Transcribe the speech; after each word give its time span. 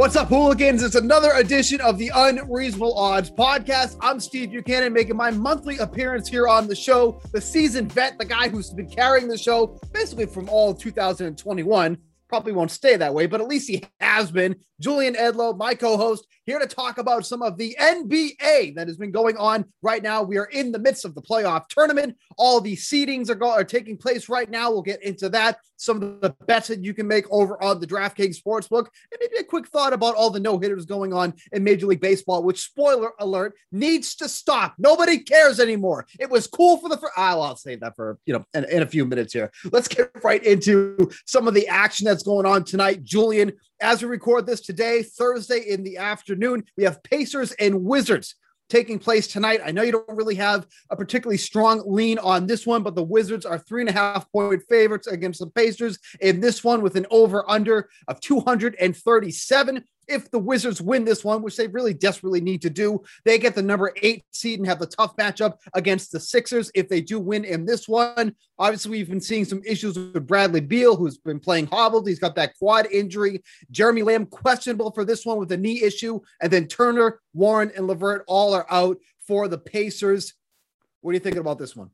What's 0.00 0.16
up, 0.16 0.28
hooligans? 0.28 0.82
It's 0.82 0.94
another 0.94 1.32
edition 1.34 1.78
of 1.82 1.98
the 1.98 2.10
Unreasonable 2.14 2.96
Odds 2.96 3.30
podcast. 3.30 3.98
I'm 4.00 4.18
Steve 4.18 4.50
Buchanan, 4.50 4.94
making 4.94 5.14
my 5.14 5.30
monthly 5.30 5.76
appearance 5.76 6.26
here 6.26 6.48
on 6.48 6.66
the 6.66 6.74
show. 6.74 7.20
The 7.32 7.40
seasoned 7.42 7.92
vet, 7.92 8.16
the 8.16 8.24
guy 8.24 8.48
who's 8.48 8.70
been 8.70 8.88
carrying 8.88 9.28
the 9.28 9.36
show 9.36 9.78
basically 9.92 10.24
from 10.24 10.48
all 10.48 10.72
2021. 10.72 11.98
Probably 12.28 12.52
won't 12.52 12.70
stay 12.70 12.96
that 12.96 13.12
way, 13.12 13.26
but 13.26 13.42
at 13.42 13.46
least 13.46 13.68
he 13.68 13.84
has 14.00 14.30
been. 14.30 14.56
Julian 14.80 15.14
Edlow, 15.14 15.56
my 15.56 15.74
co 15.74 15.96
host, 15.96 16.26
here 16.46 16.58
to 16.58 16.66
talk 16.66 16.98
about 16.98 17.26
some 17.26 17.42
of 17.42 17.58
the 17.58 17.76
NBA 17.80 18.74
that 18.74 18.88
has 18.88 18.96
been 18.96 19.12
going 19.12 19.36
on 19.36 19.66
right 19.82 20.02
now. 20.02 20.22
We 20.22 20.38
are 20.38 20.46
in 20.46 20.72
the 20.72 20.78
midst 20.78 21.04
of 21.04 21.14
the 21.14 21.22
playoff 21.22 21.68
tournament. 21.68 22.16
All 22.36 22.60
the 22.60 22.74
seedings 22.74 23.28
are, 23.28 23.34
go- 23.34 23.52
are 23.52 23.62
taking 23.62 23.96
place 23.96 24.28
right 24.28 24.50
now. 24.50 24.70
We'll 24.70 24.82
get 24.82 25.02
into 25.02 25.28
that. 25.28 25.58
Some 25.76 26.02
of 26.02 26.20
the 26.20 26.34
bets 26.46 26.68
that 26.68 26.82
you 26.82 26.92
can 26.92 27.06
make 27.06 27.30
over 27.30 27.62
on 27.62 27.80
the 27.80 27.86
DraftKings 27.86 28.36
Sportsbook. 28.40 28.86
And 29.12 29.20
maybe 29.20 29.36
a 29.38 29.44
quick 29.44 29.68
thought 29.68 29.92
about 29.92 30.14
all 30.14 30.30
the 30.30 30.40
no 30.40 30.58
hitters 30.58 30.86
going 30.86 31.12
on 31.12 31.34
in 31.52 31.62
Major 31.62 31.86
League 31.86 32.00
Baseball, 32.00 32.42
which, 32.42 32.60
spoiler 32.60 33.12
alert, 33.20 33.54
needs 33.70 34.14
to 34.16 34.28
stop. 34.28 34.74
Nobody 34.78 35.18
cares 35.18 35.60
anymore. 35.60 36.06
It 36.18 36.30
was 36.30 36.46
cool 36.46 36.78
for 36.78 36.88
the 36.88 36.96
first. 36.96 37.12
I'll, 37.16 37.42
I'll 37.42 37.56
save 37.56 37.80
that 37.80 37.96
for, 37.96 38.18
you 38.26 38.34
know, 38.34 38.44
in, 38.54 38.64
in 38.64 38.82
a 38.82 38.86
few 38.86 39.04
minutes 39.04 39.32
here. 39.32 39.52
Let's 39.70 39.88
get 39.88 40.10
right 40.24 40.42
into 40.42 41.10
some 41.26 41.46
of 41.46 41.54
the 41.54 41.68
action 41.68 42.06
that's 42.06 42.22
going 42.22 42.46
on 42.46 42.64
tonight. 42.64 43.04
Julian, 43.04 43.52
as 43.80 44.02
we 44.02 44.08
record 44.08 44.46
this 44.46 44.60
today, 44.60 45.02
Thursday 45.02 45.60
in 45.60 45.82
the 45.82 45.96
afternoon, 45.96 46.64
we 46.76 46.84
have 46.84 47.02
Pacers 47.02 47.52
and 47.52 47.84
Wizards 47.84 48.34
taking 48.68 48.98
place 48.98 49.26
tonight. 49.26 49.60
I 49.64 49.72
know 49.72 49.82
you 49.82 49.92
don't 49.92 50.08
really 50.08 50.36
have 50.36 50.66
a 50.90 50.96
particularly 50.96 51.38
strong 51.38 51.82
lean 51.84 52.18
on 52.18 52.46
this 52.46 52.66
one, 52.66 52.82
but 52.82 52.94
the 52.94 53.02
Wizards 53.02 53.44
are 53.44 53.58
three 53.58 53.82
and 53.82 53.90
a 53.90 53.92
half 53.92 54.30
point 54.30 54.62
favorites 54.68 55.08
against 55.08 55.40
the 55.40 55.48
Pacers 55.48 55.98
in 56.20 56.40
this 56.40 56.62
one 56.62 56.80
with 56.80 56.96
an 56.96 57.06
over 57.10 57.48
under 57.50 57.88
of 58.06 58.20
237. 58.20 59.84
If 60.10 60.30
the 60.30 60.38
Wizards 60.38 60.82
win 60.82 61.04
this 61.04 61.24
one, 61.24 61.40
which 61.40 61.56
they 61.56 61.68
really 61.68 61.94
desperately 61.94 62.40
need 62.40 62.62
to 62.62 62.70
do, 62.70 63.02
they 63.24 63.38
get 63.38 63.54
the 63.54 63.62
number 63.62 63.92
eight 64.02 64.24
seed 64.32 64.58
and 64.58 64.68
have 64.68 64.80
the 64.80 64.86
tough 64.86 65.16
matchup 65.16 65.58
against 65.74 66.10
the 66.10 66.18
Sixers. 66.18 66.70
If 66.74 66.88
they 66.88 67.00
do 67.00 67.20
win 67.20 67.44
in 67.44 67.64
this 67.64 67.88
one, 67.88 68.34
obviously 68.58 68.90
we've 68.90 69.08
been 69.08 69.20
seeing 69.20 69.44
some 69.44 69.62
issues 69.64 69.96
with 69.96 70.26
Bradley 70.26 70.60
Beal, 70.60 70.96
who's 70.96 71.18
been 71.18 71.38
playing 71.38 71.66
hobbled. 71.66 72.08
He's 72.08 72.18
got 72.18 72.34
that 72.34 72.56
quad 72.58 72.86
injury. 72.90 73.42
Jeremy 73.70 74.02
Lamb 74.02 74.26
questionable 74.26 74.90
for 74.90 75.04
this 75.04 75.24
one 75.24 75.38
with 75.38 75.52
a 75.52 75.56
knee 75.56 75.82
issue, 75.82 76.20
and 76.42 76.52
then 76.52 76.66
Turner, 76.66 77.20
Warren, 77.32 77.70
and 77.76 77.86
Levert 77.86 78.24
all 78.26 78.52
are 78.52 78.66
out 78.70 78.98
for 79.26 79.46
the 79.46 79.58
Pacers. 79.58 80.34
What 81.02 81.12
are 81.12 81.14
you 81.14 81.20
thinking 81.20 81.40
about 81.40 81.58
this 81.58 81.76
one? 81.76 81.90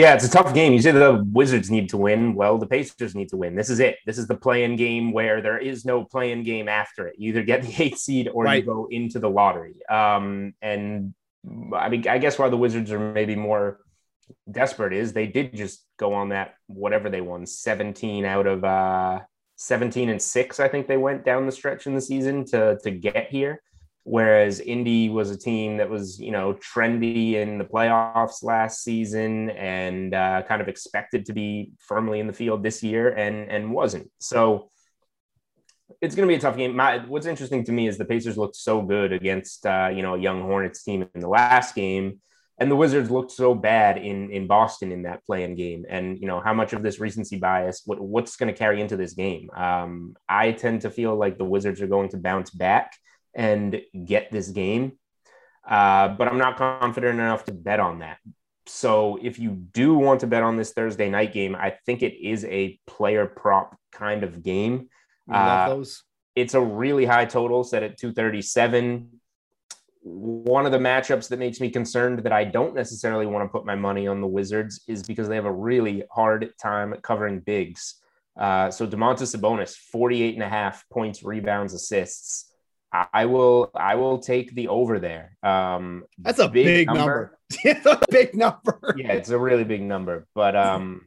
Yeah, 0.00 0.14
it's 0.14 0.24
a 0.24 0.30
tough 0.30 0.54
game. 0.54 0.72
You 0.72 0.80
say 0.80 0.92
the 0.92 1.22
Wizards 1.30 1.70
need 1.70 1.90
to 1.90 1.98
win. 1.98 2.34
Well, 2.34 2.56
the 2.56 2.66
Pacers 2.66 3.14
need 3.14 3.28
to 3.28 3.36
win. 3.36 3.54
This 3.54 3.68
is 3.68 3.80
it. 3.80 3.98
This 4.06 4.16
is 4.16 4.26
the 4.26 4.34
play-in 4.34 4.76
game 4.76 5.12
where 5.12 5.42
there 5.42 5.58
is 5.58 5.84
no 5.84 6.04
play-in 6.04 6.42
game 6.42 6.68
after 6.68 7.06
it. 7.06 7.16
You 7.18 7.28
either 7.28 7.42
get 7.42 7.62
the 7.66 7.82
eighth 7.82 7.98
seed 7.98 8.30
or 8.32 8.44
Right. 8.44 8.64
you 8.64 8.66
go 8.66 8.88
into 8.90 9.18
the 9.18 9.28
lottery. 9.28 9.76
Um, 9.90 10.54
and 10.62 11.12
I 11.74 11.90
mean, 11.90 12.08
I 12.08 12.16
guess 12.16 12.38
why 12.38 12.48
the 12.48 12.56
Wizards 12.56 12.90
are 12.92 12.98
maybe 12.98 13.36
more 13.36 13.80
desperate 14.50 14.94
is 14.94 15.12
they 15.12 15.26
did 15.26 15.54
just 15.54 15.84
go 15.98 16.14
on 16.14 16.30
that 16.30 16.54
whatever 16.66 17.10
they 17.10 17.20
won 17.20 17.44
17 17.44 18.24
out 18.24 18.46
of 18.46 18.62
uh 18.64 19.18
17 19.56 20.08
and 20.08 20.22
6 20.22 20.60
I 20.60 20.68
think 20.68 20.86
they 20.86 20.96
went 20.96 21.24
down 21.24 21.46
the 21.46 21.52
stretch 21.52 21.88
in 21.88 21.94
the 21.94 22.00
season 22.00 22.44
to 22.46 22.78
to 22.84 22.92
get 22.92 23.28
here 23.28 23.60
whereas 24.04 24.60
Indy 24.60 25.08
was 25.08 25.30
a 25.30 25.36
team 25.36 25.76
that 25.76 25.90
was 25.90 26.18
you 26.18 26.30
know 26.30 26.54
trendy 26.54 27.34
in 27.34 27.58
the 27.58 27.64
playoffs 27.64 28.42
last 28.42 28.82
season 28.82 29.50
and 29.50 30.14
uh, 30.14 30.42
kind 30.48 30.62
of 30.62 30.68
expected 30.68 31.26
to 31.26 31.32
be 31.32 31.72
firmly 31.78 32.20
in 32.20 32.26
the 32.26 32.32
field 32.32 32.62
this 32.62 32.82
year 32.82 33.08
and 33.10 33.50
and 33.50 33.72
wasn't 33.72 34.10
so 34.18 34.70
it's 36.00 36.14
going 36.14 36.26
to 36.26 36.32
be 36.32 36.36
a 36.36 36.40
tough 36.40 36.56
game. 36.56 36.74
My, 36.76 36.98
what's 36.98 37.26
interesting 37.26 37.64
to 37.64 37.72
me 37.72 37.86
is 37.86 37.98
the 37.98 38.04
Pacers 38.04 38.38
looked 38.38 38.56
so 38.56 38.80
good 38.80 39.12
against 39.12 39.66
uh, 39.66 39.90
you 39.92 40.02
know 40.02 40.14
a 40.14 40.18
young 40.18 40.42
Hornets 40.42 40.82
team 40.82 41.06
in 41.14 41.20
the 41.20 41.28
last 41.28 41.74
game, 41.74 42.20
and 42.58 42.70
the 42.70 42.76
Wizards 42.76 43.10
looked 43.10 43.32
so 43.32 43.54
bad 43.54 43.98
in 43.98 44.30
in 44.30 44.46
Boston 44.46 44.92
in 44.92 45.02
that 45.02 45.24
playing 45.24 45.56
game. 45.56 45.84
And 45.88 46.18
you 46.18 46.26
know 46.26 46.40
how 46.40 46.54
much 46.54 46.72
of 46.72 46.82
this 46.82 47.00
recency 47.00 47.38
bias, 47.38 47.82
what 47.84 48.00
what's 48.00 48.36
going 48.36 48.52
to 48.52 48.58
carry 48.58 48.80
into 48.80 48.96
this 48.96 49.12
game? 49.12 49.50
Um, 49.54 50.16
I 50.28 50.52
tend 50.52 50.82
to 50.82 50.90
feel 50.90 51.16
like 51.16 51.38
the 51.38 51.44
Wizards 51.44 51.80
are 51.82 51.86
going 51.86 52.08
to 52.10 52.16
bounce 52.16 52.50
back 52.50 52.92
and 53.34 53.80
get 54.04 54.30
this 54.30 54.48
game, 54.48 54.98
uh, 55.68 56.08
but 56.08 56.28
I'm 56.28 56.38
not 56.38 56.56
confident 56.56 57.18
enough 57.18 57.44
to 57.44 57.52
bet 57.52 57.80
on 57.80 58.00
that. 58.00 58.18
So 58.66 59.18
if 59.20 59.38
you 59.38 59.50
do 59.50 59.94
want 59.94 60.20
to 60.20 60.26
bet 60.26 60.42
on 60.42 60.56
this 60.56 60.72
Thursday 60.72 61.10
night 61.10 61.32
game, 61.32 61.56
I 61.56 61.74
think 61.86 62.02
it 62.02 62.14
is 62.20 62.44
a 62.44 62.78
player 62.86 63.26
prop 63.26 63.76
kind 63.92 64.22
of 64.22 64.42
game. 64.42 64.88
Uh, 65.30 65.68
those. 65.68 66.02
It's 66.36 66.54
a 66.54 66.60
really 66.60 67.04
high 67.04 67.24
total 67.24 67.64
set 67.64 67.82
at 67.82 67.98
237. 67.98 69.08
One 70.02 70.66
of 70.66 70.72
the 70.72 70.78
matchups 70.78 71.28
that 71.28 71.38
makes 71.38 71.60
me 71.60 71.68
concerned 71.68 72.20
that 72.20 72.32
I 72.32 72.44
don't 72.44 72.74
necessarily 72.74 73.26
want 73.26 73.44
to 73.44 73.48
put 73.48 73.66
my 73.66 73.74
money 73.74 74.06
on 74.06 74.20
the 74.20 74.26
Wizards 74.26 74.82
is 74.86 75.02
because 75.02 75.28
they 75.28 75.34
have 75.34 75.44
a 75.44 75.52
really 75.52 76.04
hard 76.10 76.52
time 76.62 76.94
covering 77.02 77.40
bigs. 77.40 77.96
Uh, 78.38 78.70
so 78.70 78.86
Domantas 78.86 79.36
Sabonis, 79.36 79.74
48 79.74 80.34
and 80.34 80.42
a 80.42 80.48
half 80.48 80.88
points, 80.90 81.22
rebounds, 81.22 81.74
assists. 81.74 82.49
I 82.92 83.26
will, 83.26 83.70
I 83.74 83.94
will 83.94 84.18
take 84.18 84.54
the 84.54 84.68
over 84.68 84.98
there. 84.98 85.36
Um, 85.42 86.04
That's 86.18 86.40
a 86.40 86.48
big, 86.48 86.88
number. 86.88 87.38
it's 87.64 87.86
a 87.86 88.00
big 88.10 88.34
number. 88.34 88.94
yeah, 88.96 89.12
it's 89.12 89.30
a 89.30 89.38
really 89.38 89.64
big 89.64 89.82
number. 89.82 90.26
But 90.34 90.56
um, 90.56 91.06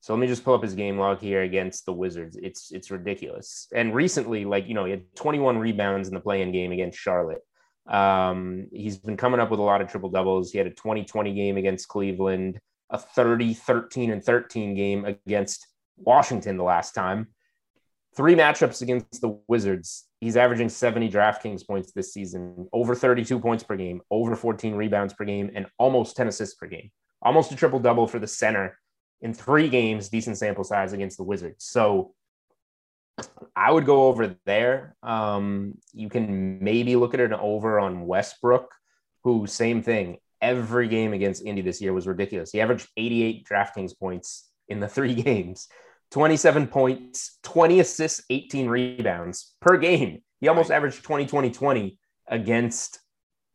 so 0.00 0.14
let 0.14 0.20
me 0.20 0.26
just 0.26 0.44
pull 0.44 0.54
up 0.54 0.62
his 0.62 0.74
game 0.74 0.98
log 0.98 1.20
here 1.20 1.42
against 1.42 1.86
the 1.86 1.92
Wizards. 1.92 2.36
It's 2.40 2.72
it's 2.72 2.90
ridiculous. 2.90 3.68
And 3.74 3.94
recently, 3.94 4.44
like 4.44 4.66
you 4.66 4.74
know, 4.74 4.86
he 4.86 4.92
had 4.92 5.04
21 5.14 5.58
rebounds 5.58 6.08
in 6.08 6.14
the 6.14 6.20
play-in 6.20 6.52
game 6.52 6.72
against 6.72 6.98
Charlotte. 6.98 7.42
Um, 7.86 8.68
he's 8.72 8.98
been 8.98 9.16
coming 9.16 9.40
up 9.40 9.50
with 9.50 9.60
a 9.60 9.64
lot 9.64 9.80
of 9.80 9.90
triple 9.90 10.10
doubles. 10.10 10.52
He 10.52 10.58
had 10.58 10.66
a 10.66 10.70
20-20 10.70 11.34
game 11.34 11.56
against 11.56 11.88
Cleveland, 11.88 12.58
a 12.88 12.98
30, 12.98 13.54
13, 13.54 14.10
and 14.10 14.24
13 14.24 14.74
game 14.74 15.04
against 15.04 15.66
Washington 15.96 16.56
the 16.56 16.62
last 16.62 16.92
time. 16.94 17.28
Three 18.16 18.34
matchups 18.34 18.82
against 18.82 19.20
the 19.20 19.38
Wizards. 19.48 20.04
He's 20.20 20.36
averaging 20.36 20.68
70 20.68 21.10
DraftKings 21.10 21.66
points 21.66 21.92
this 21.92 22.12
season, 22.12 22.68
over 22.72 22.94
32 22.94 23.40
points 23.40 23.64
per 23.64 23.76
game, 23.76 24.02
over 24.10 24.36
14 24.36 24.74
rebounds 24.74 25.14
per 25.14 25.24
game, 25.24 25.50
and 25.54 25.66
almost 25.78 26.16
10 26.16 26.28
assists 26.28 26.54
per 26.54 26.66
game. 26.66 26.90
Almost 27.22 27.52
a 27.52 27.56
triple 27.56 27.78
double 27.78 28.06
for 28.06 28.18
the 28.18 28.26
center 28.26 28.78
in 29.22 29.32
three 29.32 29.68
games, 29.68 30.08
decent 30.08 30.36
sample 30.36 30.64
size 30.64 30.92
against 30.92 31.16
the 31.16 31.24
Wizards. 31.24 31.64
So 31.64 32.14
I 33.56 33.70
would 33.70 33.86
go 33.86 34.08
over 34.08 34.36
there. 34.46 34.94
Um, 35.02 35.74
you 35.92 36.08
can 36.08 36.62
maybe 36.62 36.96
look 36.96 37.14
at 37.14 37.20
an 37.20 37.34
over 37.34 37.80
on 37.80 38.06
Westbrook, 38.06 38.74
who, 39.24 39.46
same 39.46 39.82
thing, 39.82 40.18
every 40.40 40.88
game 40.88 41.12
against 41.12 41.44
Indy 41.44 41.62
this 41.62 41.80
year 41.80 41.92
was 41.92 42.06
ridiculous. 42.06 42.50
He 42.52 42.60
averaged 42.60 42.88
88 42.96 43.46
DraftKings 43.46 43.98
points 43.98 44.48
in 44.68 44.80
the 44.80 44.88
three 44.88 45.14
games, 45.22 45.68
27 46.10 46.66
points, 46.66 47.38
20 47.44 47.80
assists, 47.80 48.22
18 48.30 48.68
rebounds 48.68 49.54
per 49.60 49.76
game. 49.76 50.22
He 50.40 50.48
almost 50.48 50.70
averaged 50.70 51.04
20 51.04 51.26
20 51.26 51.50
20 51.50 51.98
against 52.28 53.00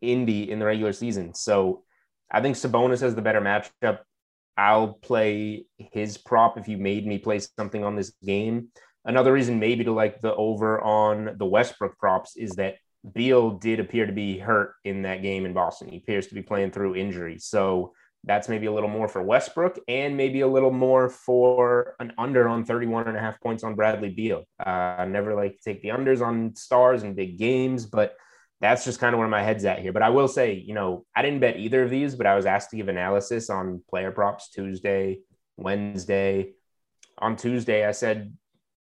Indy 0.02 0.50
in 0.50 0.60
the 0.60 0.66
regular 0.66 0.94
season. 0.94 1.34
So 1.34 1.84
I 2.32 2.42
think 2.42 2.56
Sabonis 2.56 3.02
has 3.02 3.16
the 3.16 3.22
better 3.22 3.42
matchup. 3.42 4.00
I'll 4.58 4.94
play 4.94 5.66
his 5.78 6.18
prop 6.18 6.58
if 6.58 6.68
you 6.68 6.78
made 6.78 7.06
me 7.06 7.18
play 7.18 7.40
something 7.40 7.84
on 7.84 7.96
this 7.96 8.12
game. 8.26 8.70
Another 9.04 9.34
reason 9.34 9.60
maybe 9.60 9.84
to 9.84 9.92
like 9.92 10.22
the 10.22 10.34
over 10.34 10.82
on 10.82 11.36
the 11.38 11.46
Westbrook 11.46 11.98
props 11.98 12.38
is 12.38 12.52
that 12.52 12.76
Beal 13.14 13.52
did 13.52 13.80
appear 13.80 14.08
to 14.08 14.14
be 14.14 14.40
hurt 14.40 14.74
in 14.84 15.04
that 15.04 15.22
game 15.22 15.46
in 15.46 15.54
Boston. 15.54 15.90
He 15.90 15.98
appears 15.98 16.28
to 16.28 16.36
be 16.36 16.42
playing 16.42 16.72
through 16.72 16.96
injury. 16.96 17.38
So 17.38 17.94
that's 18.26 18.50
maybe 18.50 18.66
a 18.66 18.72
little 18.72 18.90
more 18.90 19.08
for 19.08 19.22
Westbrook 19.22 19.80
and 19.88 20.18
maybe 20.18 20.42
a 20.42 20.48
little 20.48 20.72
more 20.72 21.10
for 21.10 21.96
an 22.00 22.12
under 22.18 22.48
on 22.48 22.66
31 22.66 23.08
and 23.08 23.16
a 23.16 23.20
half 23.20 23.40
points 23.40 23.64
on 23.64 23.76
Bradley 23.76 24.10
Beal. 24.10 24.44
Uh, 24.60 24.70
I 25.00 25.06
never 25.06 25.36
like 25.36 25.58
to 25.58 25.64
take 25.64 25.82
the 25.82 25.90
unders 25.90 26.26
on 26.26 26.56
stars 26.56 27.04
and 27.04 27.16
big 27.16 27.38
games, 27.38 27.86
but 27.86 28.16
that's 28.62 28.84
just 28.84 29.00
kind 29.00 29.14
of 29.14 29.20
where 29.20 29.28
my 29.28 29.44
head's 29.44 29.64
at 29.66 29.80
here. 29.80 29.94
But 29.94 30.02
I 30.02 30.10
will 30.10 30.28
say, 30.28 30.54
you 30.54 30.74
know, 30.74 31.06
I 31.16 31.22
didn't 31.22 31.40
bet 31.40 31.58
either 31.58 31.84
of 31.84 31.92
these, 31.92 32.16
but 32.16 32.26
I 32.26 32.36
was 32.36 32.46
asked 32.46 32.72
to 32.72 32.78
give 32.78 32.88
analysis 32.88 33.50
on 33.50 33.84
player 33.90 34.12
props 34.12 34.50
Tuesday, 34.50 35.20
Wednesday. 35.58 36.54
On 37.20 37.36
Tuesday, 37.36 37.86
I 37.86 37.92
said 37.92 38.34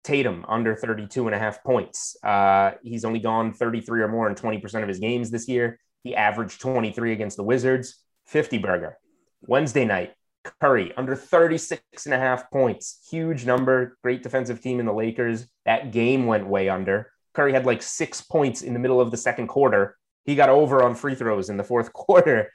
Tatum 0.04 0.46
under 0.48 0.74
32 0.74 1.26
and 1.26 1.34
a 1.34 1.38
half 1.38 1.62
points. 1.62 2.16
Uh, 2.24 2.72
he's 2.82 3.04
only 3.04 3.18
gone 3.18 3.52
33 3.52 4.00
or 4.00 4.08
more 4.08 4.28
in 4.28 4.34
20% 4.34 4.82
of 4.82 4.88
his 4.88 5.00
games 5.00 5.30
this 5.30 5.48
year. 5.48 5.78
He 6.02 6.14
averaged 6.14 6.60
23 6.60 7.12
against 7.12 7.36
the 7.36 7.42
Wizards, 7.42 8.02
50 8.26 8.58
burger. 8.58 8.96
Wednesday 9.46 9.84
night, 9.84 10.14
Curry 10.60 10.92
under 10.96 11.14
36 11.14 11.82
and 12.04 12.14
a 12.14 12.18
half 12.18 12.50
points. 12.50 13.06
Huge 13.10 13.44
number. 13.44 13.96
Great 14.02 14.22
defensive 14.22 14.60
team 14.60 14.80
in 14.80 14.86
the 14.86 14.92
Lakers. 14.92 15.46
That 15.64 15.92
game 15.92 16.26
went 16.26 16.46
way 16.46 16.68
under. 16.68 17.10
Curry 17.34 17.52
had 17.52 17.66
like 17.66 17.82
six 17.82 18.20
points 18.20 18.62
in 18.62 18.72
the 18.72 18.78
middle 18.78 19.00
of 19.00 19.10
the 19.10 19.16
second 19.16 19.48
quarter. 19.48 19.96
He 20.24 20.34
got 20.34 20.48
over 20.48 20.82
on 20.82 20.94
free 20.94 21.14
throws 21.14 21.50
in 21.50 21.56
the 21.56 21.64
fourth 21.64 21.92
quarter. 21.92 22.50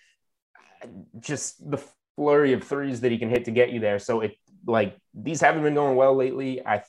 Just 1.19 1.69
the 1.69 1.81
flurry 2.15 2.53
of 2.53 2.63
threes 2.63 3.01
that 3.01 3.11
he 3.11 3.17
can 3.17 3.29
hit 3.29 3.45
to 3.45 3.51
get 3.51 3.71
you 3.71 3.79
there. 3.79 3.99
So 3.99 4.21
it 4.21 4.35
like 4.65 4.97
these 5.13 5.41
haven't 5.41 5.63
been 5.63 5.73
going 5.73 5.95
well 5.95 6.15
lately. 6.15 6.65
I 6.65 6.83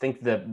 think 0.00 0.22
that 0.22 0.44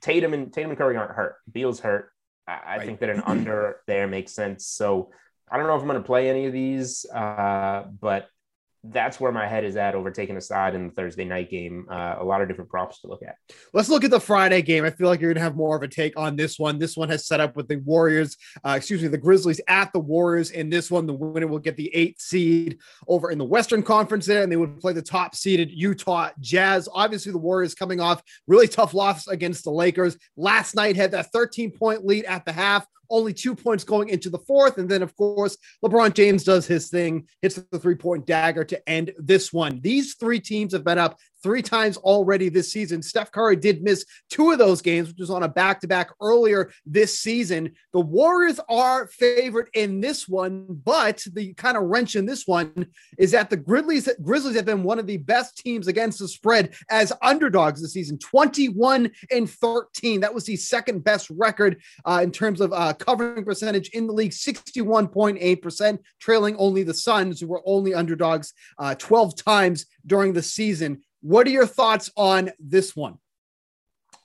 Tatum 0.00 0.34
and 0.34 0.52
Tatum 0.52 0.70
and 0.70 0.78
Curry 0.78 0.96
aren't 0.96 1.12
hurt. 1.12 1.36
Beal's 1.50 1.80
hurt. 1.80 2.10
I, 2.46 2.52
I 2.52 2.76
right. 2.76 2.86
think 2.86 3.00
that 3.00 3.10
an 3.10 3.22
under 3.24 3.80
there 3.86 4.06
makes 4.06 4.32
sense. 4.32 4.66
So 4.66 5.10
I 5.52 5.58
don't 5.58 5.66
know 5.66 5.76
if 5.76 5.82
I'm 5.82 5.88
going 5.88 6.00
to 6.00 6.06
play 6.06 6.30
any 6.30 6.46
of 6.46 6.52
these, 6.54 7.04
uh, 7.14 7.84
but 8.00 8.26
that's 8.84 9.20
where 9.20 9.30
my 9.30 9.46
head 9.46 9.64
is 9.64 9.76
at 9.76 9.94
over 9.94 10.10
taking 10.10 10.36
a 10.36 10.40
side 10.40 10.74
in 10.74 10.88
the 10.88 10.94
Thursday 10.94 11.26
night 11.26 11.50
game. 11.50 11.86
Uh, 11.90 12.16
a 12.18 12.24
lot 12.24 12.40
of 12.40 12.48
different 12.48 12.70
props 12.70 13.00
to 13.02 13.06
look 13.06 13.22
at. 13.22 13.36
Let's 13.74 13.90
look 13.90 14.02
at 14.02 14.10
the 14.10 14.18
Friday 14.18 14.62
game. 14.62 14.84
I 14.84 14.90
feel 14.90 15.08
like 15.08 15.20
you're 15.20 15.28
going 15.28 15.40
to 15.40 15.42
have 15.42 15.54
more 15.54 15.76
of 15.76 15.82
a 15.82 15.88
take 15.88 16.18
on 16.18 16.36
this 16.36 16.58
one. 16.58 16.78
This 16.78 16.96
one 16.96 17.10
has 17.10 17.26
set 17.26 17.38
up 17.38 17.54
with 17.54 17.68
the 17.68 17.76
Warriors, 17.76 18.36
uh, 18.66 18.70
excuse 18.76 19.02
me, 19.02 19.08
the 19.08 19.18
Grizzlies 19.18 19.60
at 19.68 19.92
the 19.92 20.00
Warriors. 20.00 20.50
In 20.50 20.70
this 20.70 20.90
one, 20.90 21.06
the 21.06 21.12
winner 21.12 21.46
will 21.46 21.58
get 21.58 21.76
the 21.76 21.94
eight 21.94 22.20
seed 22.20 22.78
over 23.06 23.30
in 23.30 23.36
the 23.36 23.44
Western 23.44 23.82
Conference 23.82 24.24
there, 24.24 24.42
and 24.42 24.50
they 24.50 24.56
would 24.56 24.80
play 24.80 24.94
the 24.94 25.02
top 25.02 25.36
seeded 25.36 25.70
Utah 25.70 26.30
Jazz. 26.40 26.88
Obviously, 26.92 27.30
the 27.30 27.38
Warriors 27.38 27.74
coming 27.74 28.00
off 28.00 28.22
really 28.48 28.66
tough 28.66 28.94
loss 28.94 29.28
against 29.28 29.64
the 29.64 29.70
Lakers. 29.70 30.16
Last 30.36 30.74
night 30.74 30.96
had 30.96 31.10
that 31.12 31.30
13 31.30 31.72
point 31.72 32.06
lead 32.06 32.24
at 32.24 32.46
the 32.46 32.52
half 32.52 32.86
only 33.12 33.32
two 33.32 33.54
points 33.54 33.84
going 33.84 34.08
into 34.08 34.30
the 34.30 34.38
fourth. 34.38 34.78
And 34.78 34.88
then, 34.88 35.02
of 35.02 35.14
course, 35.14 35.56
LeBron 35.84 36.14
James 36.14 36.42
does 36.42 36.66
his 36.66 36.88
thing, 36.88 37.28
hits 37.42 37.54
the 37.70 37.78
three 37.78 37.94
point 37.94 38.26
dagger 38.26 38.64
to 38.64 38.88
end 38.88 39.12
this 39.18 39.52
one. 39.52 39.80
These 39.80 40.14
three 40.14 40.40
teams 40.40 40.72
have 40.72 40.84
been 40.84 40.98
up 40.98 41.18
three 41.42 41.62
times 41.62 41.96
already 41.98 42.48
this 42.48 42.72
season. 42.72 43.02
Steph 43.02 43.32
Curry 43.32 43.56
did 43.56 43.82
miss 43.82 44.04
two 44.30 44.50
of 44.50 44.58
those 44.58 44.82
games, 44.82 45.08
which 45.08 45.18
was 45.18 45.30
on 45.30 45.42
a 45.42 45.48
back 45.48 45.80
to 45.80 45.88
back 45.88 46.10
earlier 46.20 46.70
this 46.86 47.18
season. 47.18 47.72
The 47.92 48.00
Warriors 48.00 48.60
are 48.68 49.08
favored 49.08 49.68
in 49.74 50.00
this 50.00 50.28
one, 50.28 50.66
but 50.68 51.24
the 51.32 51.54
kind 51.54 51.76
of 51.76 51.84
wrench 51.84 52.16
in 52.16 52.26
this 52.26 52.46
one 52.46 52.86
is 53.18 53.32
that 53.32 53.50
the 53.50 53.56
Grizzlies, 53.56 54.08
Grizzlies 54.22 54.56
have 54.56 54.64
been 54.64 54.82
one 54.82 54.98
of 54.98 55.06
the 55.06 55.18
best 55.18 55.56
teams 55.58 55.88
against 55.88 56.18
the 56.18 56.28
spread 56.28 56.74
as 56.90 57.12
underdogs 57.22 57.82
this 57.82 57.92
season 57.92 58.18
21 58.18 59.10
and 59.30 59.50
13. 59.50 60.20
That 60.20 60.34
was 60.34 60.44
the 60.44 60.56
second 60.56 61.04
best 61.04 61.30
record 61.30 61.80
uh, 62.04 62.20
in 62.22 62.30
terms 62.30 62.60
of 62.60 62.72
uh, 62.72 62.92
covering 62.94 63.44
percentage 63.44 63.90
in 63.90 64.06
the 64.06 64.12
league 64.12 64.32
61.8%, 64.32 65.98
trailing 66.20 66.56
only 66.56 66.82
the 66.82 66.94
Suns, 66.94 67.40
who 67.40 67.48
were 67.48 67.62
only 67.66 67.94
underdogs 67.94 68.52
uh, 68.78 68.94
12 68.94 69.36
times 69.36 69.86
during 70.06 70.32
the 70.32 70.42
season. 70.42 71.02
What 71.22 71.46
are 71.46 71.50
your 71.50 71.66
thoughts 71.66 72.10
on 72.16 72.50
this 72.58 72.94
one? 72.94 73.18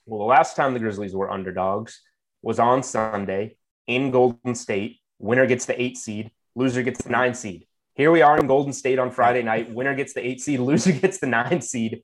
Well, 0.04 0.18
the 0.18 0.26
last 0.26 0.56
time 0.56 0.74
the 0.74 0.80
Grizzlies 0.80 1.14
were 1.14 1.30
underdogs 1.30 2.00
was 2.42 2.58
on 2.58 2.82
Sunday 2.82 3.56
in 3.86 4.10
Golden 4.10 4.54
State. 4.54 4.98
Winner 5.18 5.46
gets 5.46 5.64
the 5.64 5.80
eight 5.80 5.96
seed, 5.96 6.30
loser 6.54 6.82
gets 6.82 7.02
the 7.02 7.10
nine 7.10 7.34
seed. 7.34 7.66
Here 7.94 8.10
we 8.10 8.22
are 8.22 8.38
in 8.38 8.46
Golden 8.46 8.72
State 8.72 8.98
on 8.98 9.10
Friday 9.10 9.42
night. 9.42 9.72
Winner 9.72 9.94
gets 9.94 10.12
the 10.12 10.24
eight 10.24 10.40
seed, 10.40 10.60
loser 10.68 10.92
gets 10.92 11.18
the 11.18 11.26
nine 11.26 11.60
seed. 11.60 12.02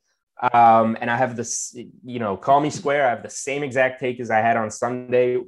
Um, 0.52 0.96
and 1.00 1.10
I 1.10 1.16
have 1.16 1.36
this, 1.36 1.76
you 2.04 2.18
know, 2.18 2.36
call 2.36 2.60
me 2.60 2.70
square. 2.70 3.06
I 3.06 3.10
have 3.10 3.22
the 3.22 3.30
same 3.30 3.62
exact 3.62 4.00
take 4.00 4.20
as 4.20 4.30
I 4.30 4.38
had 4.38 4.56
on 4.56 4.70
Sunday. 4.70 5.38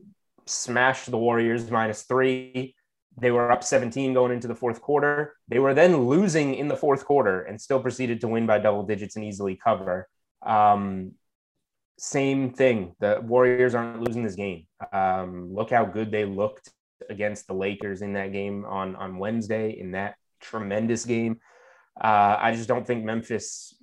Smash 0.46 1.06
the 1.06 1.18
Warriors 1.18 1.68
minus 1.70 2.02
three. 2.02 2.75
They 3.18 3.30
were 3.30 3.50
up 3.50 3.64
17 3.64 4.12
going 4.12 4.32
into 4.32 4.48
the 4.48 4.54
fourth 4.54 4.80
quarter. 4.82 5.36
They 5.48 5.58
were 5.58 5.74
then 5.74 6.06
losing 6.06 6.54
in 6.54 6.68
the 6.68 6.76
fourth 6.76 7.04
quarter 7.04 7.42
and 7.42 7.60
still 7.60 7.80
proceeded 7.80 8.20
to 8.20 8.28
win 8.28 8.46
by 8.46 8.58
double 8.58 8.82
digits 8.84 9.16
and 9.16 9.24
easily 9.24 9.58
cover. 9.62 10.08
Um, 10.42 11.12
same 11.98 12.52
thing. 12.52 12.94
The 13.00 13.20
Warriors 13.22 13.74
aren't 13.74 14.02
losing 14.02 14.22
this 14.22 14.34
game. 14.34 14.66
Um, 14.92 15.54
look 15.54 15.70
how 15.70 15.86
good 15.86 16.10
they 16.10 16.26
looked 16.26 16.70
against 17.08 17.46
the 17.46 17.54
Lakers 17.54 18.02
in 18.02 18.12
that 18.14 18.32
game 18.32 18.64
on, 18.66 18.96
on 18.96 19.18
Wednesday 19.18 19.78
in 19.78 19.92
that 19.92 20.16
tremendous 20.40 21.04
game. 21.06 21.40
Uh, 21.98 22.36
I 22.38 22.54
just 22.54 22.68
don't 22.68 22.86
think 22.86 23.04
Memphis, 23.04 23.74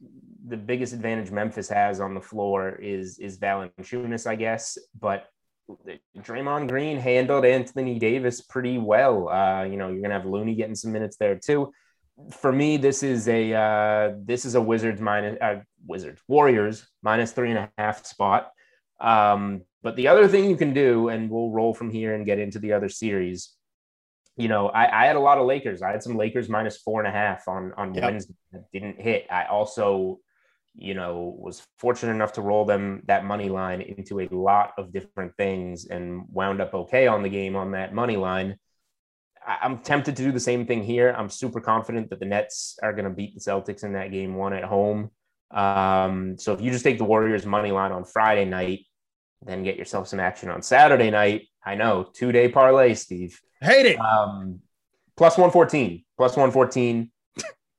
the 0.47 0.57
biggest 0.57 0.93
advantage 0.93 1.31
Memphis 1.31 1.69
has 1.69 1.99
on 1.99 2.13
the 2.13 2.21
floor 2.21 2.69
is 2.75 3.17
is 3.17 3.39
Valanciunas, 3.39 4.27
I 4.27 4.35
guess. 4.35 4.77
But 4.99 5.25
Draymond 6.17 6.67
Green 6.67 6.97
handled 6.97 7.45
Anthony 7.45 7.99
Davis 7.99 8.41
pretty 8.41 8.77
well. 8.77 9.29
Uh, 9.29 9.63
you 9.63 9.77
know, 9.77 9.89
you're 9.89 10.01
gonna 10.01 10.13
have 10.13 10.25
Looney 10.25 10.55
getting 10.55 10.75
some 10.75 10.91
minutes 10.91 11.17
there 11.17 11.35
too. 11.35 11.71
For 12.31 12.51
me, 12.51 12.77
this 12.77 13.01
is 13.01 13.27
a 13.27 13.53
uh, 13.53 14.13
this 14.23 14.45
is 14.45 14.55
a 14.55 14.61
Wizards 14.61 15.01
minus 15.01 15.37
uh, 15.41 15.61
Wizards 15.85 16.21
Warriors 16.27 16.87
minus 17.01 17.31
three 17.31 17.49
and 17.49 17.59
a 17.59 17.71
half 17.77 18.05
spot. 18.05 18.51
Um, 18.99 19.63
but 19.81 19.95
the 19.95 20.07
other 20.07 20.27
thing 20.27 20.49
you 20.49 20.55
can 20.55 20.73
do, 20.73 21.09
and 21.09 21.29
we'll 21.29 21.51
roll 21.51 21.73
from 21.73 21.89
here 21.89 22.13
and 22.13 22.25
get 22.25 22.39
into 22.39 22.59
the 22.59 22.73
other 22.73 22.89
series. 22.89 23.53
You 24.37 24.47
know, 24.47 24.69
I, 24.69 25.03
I 25.03 25.05
had 25.05 25.15
a 25.15 25.19
lot 25.19 25.37
of 25.37 25.45
Lakers. 25.45 25.81
I 25.81 25.91
had 25.91 26.01
some 26.01 26.17
Lakers 26.17 26.49
minus 26.49 26.77
four 26.77 26.99
and 26.99 27.07
a 27.07 27.11
half 27.11 27.47
on 27.47 27.73
on 27.77 27.93
yep. 27.93 28.03
Wednesday 28.03 28.35
that 28.51 28.65
didn't 28.71 28.99
hit. 28.99 29.27
I 29.29 29.45
also 29.45 30.19
you 30.75 30.93
know, 30.93 31.35
was 31.37 31.61
fortunate 31.77 32.13
enough 32.13 32.33
to 32.33 32.41
roll 32.41 32.65
them 32.65 33.03
that 33.05 33.25
money 33.25 33.49
line 33.49 33.81
into 33.81 34.19
a 34.21 34.27
lot 34.31 34.73
of 34.77 34.91
different 34.91 35.35
things 35.37 35.85
and 35.85 36.23
wound 36.29 36.61
up 36.61 36.73
okay 36.73 37.07
on 37.07 37.21
the 37.21 37.29
game 37.29 37.55
on 37.55 37.71
that 37.71 37.93
money 37.93 38.17
line. 38.17 38.57
I'm 39.45 39.79
tempted 39.79 40.15
to 40.15 40.23
do 40.23 40.31
the 40.31 40.39
same 40.39 40.65
thing 40.65 40.83
here. 40.83 41.13
I'm 41.17 41.29
super 41.29 41.59
confident 41.59 42.09
that 42.09 42.19
the 42.19 42.25
Nets 42.25 42.79
are 42.81 42.93
going 42.93 43.05
to 43.05 43.11
beat 43.11 43.35
the 43.35 43.41
Celtics 43.41 43.83
in 43.83 43.93
that 43.93 44.11
game 44.11 44.35
one 44.35 44.53
at 44.53 44.63
home. 44.63 45.11
Um, 45.51 46.37
so 46.37 46.53
if 46.53 46.61
you 46.61 46.71
just 46.71 46.83
take 46.83 46.97
the 46.97 47.03
Warriors 47.03 47.45
money 47.45 47.71
line 47.71 47.91
on 47.91 48.05
Friday 48.05 48.45
night, 48.45 48.85
then 49.45 49.63
get 49.63 49.75
yourself 49.77 50.07
some 50.07 50.19
action 50.19 50.49
on 50.49 50.61
Saturday 50.61 51.11
night. 51.11 51.47
I 51.63 51.75
know 51.75 52.09
two 52.13 52.31
day 52.31 52.49
parlay, 52.49 52.93
Steve. 52.95 53.39
Hate 53.61 53.85
it. 53.85 53.99
Um, 53.99 54.61
plus 55.15 55.37
114, 55.37 56.03
plus 56.17 56.31
114. 56.31 57.11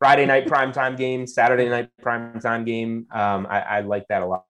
Friday 0.05 0.27
night 0.27 0.45
primetime 0.45 0.99
game, 0.99 1.27
Saturday 1.27 1.67
night 1.67 1.89
primetime 2.03 2.67
game. 2.67 3.07
Um, 3.11 3.47
I, 3.49 3.61
I 3.61 3.81
like 3.81 4.07
that 4.09 4.21
a 4.21 4.27
lot. 4.27 4.45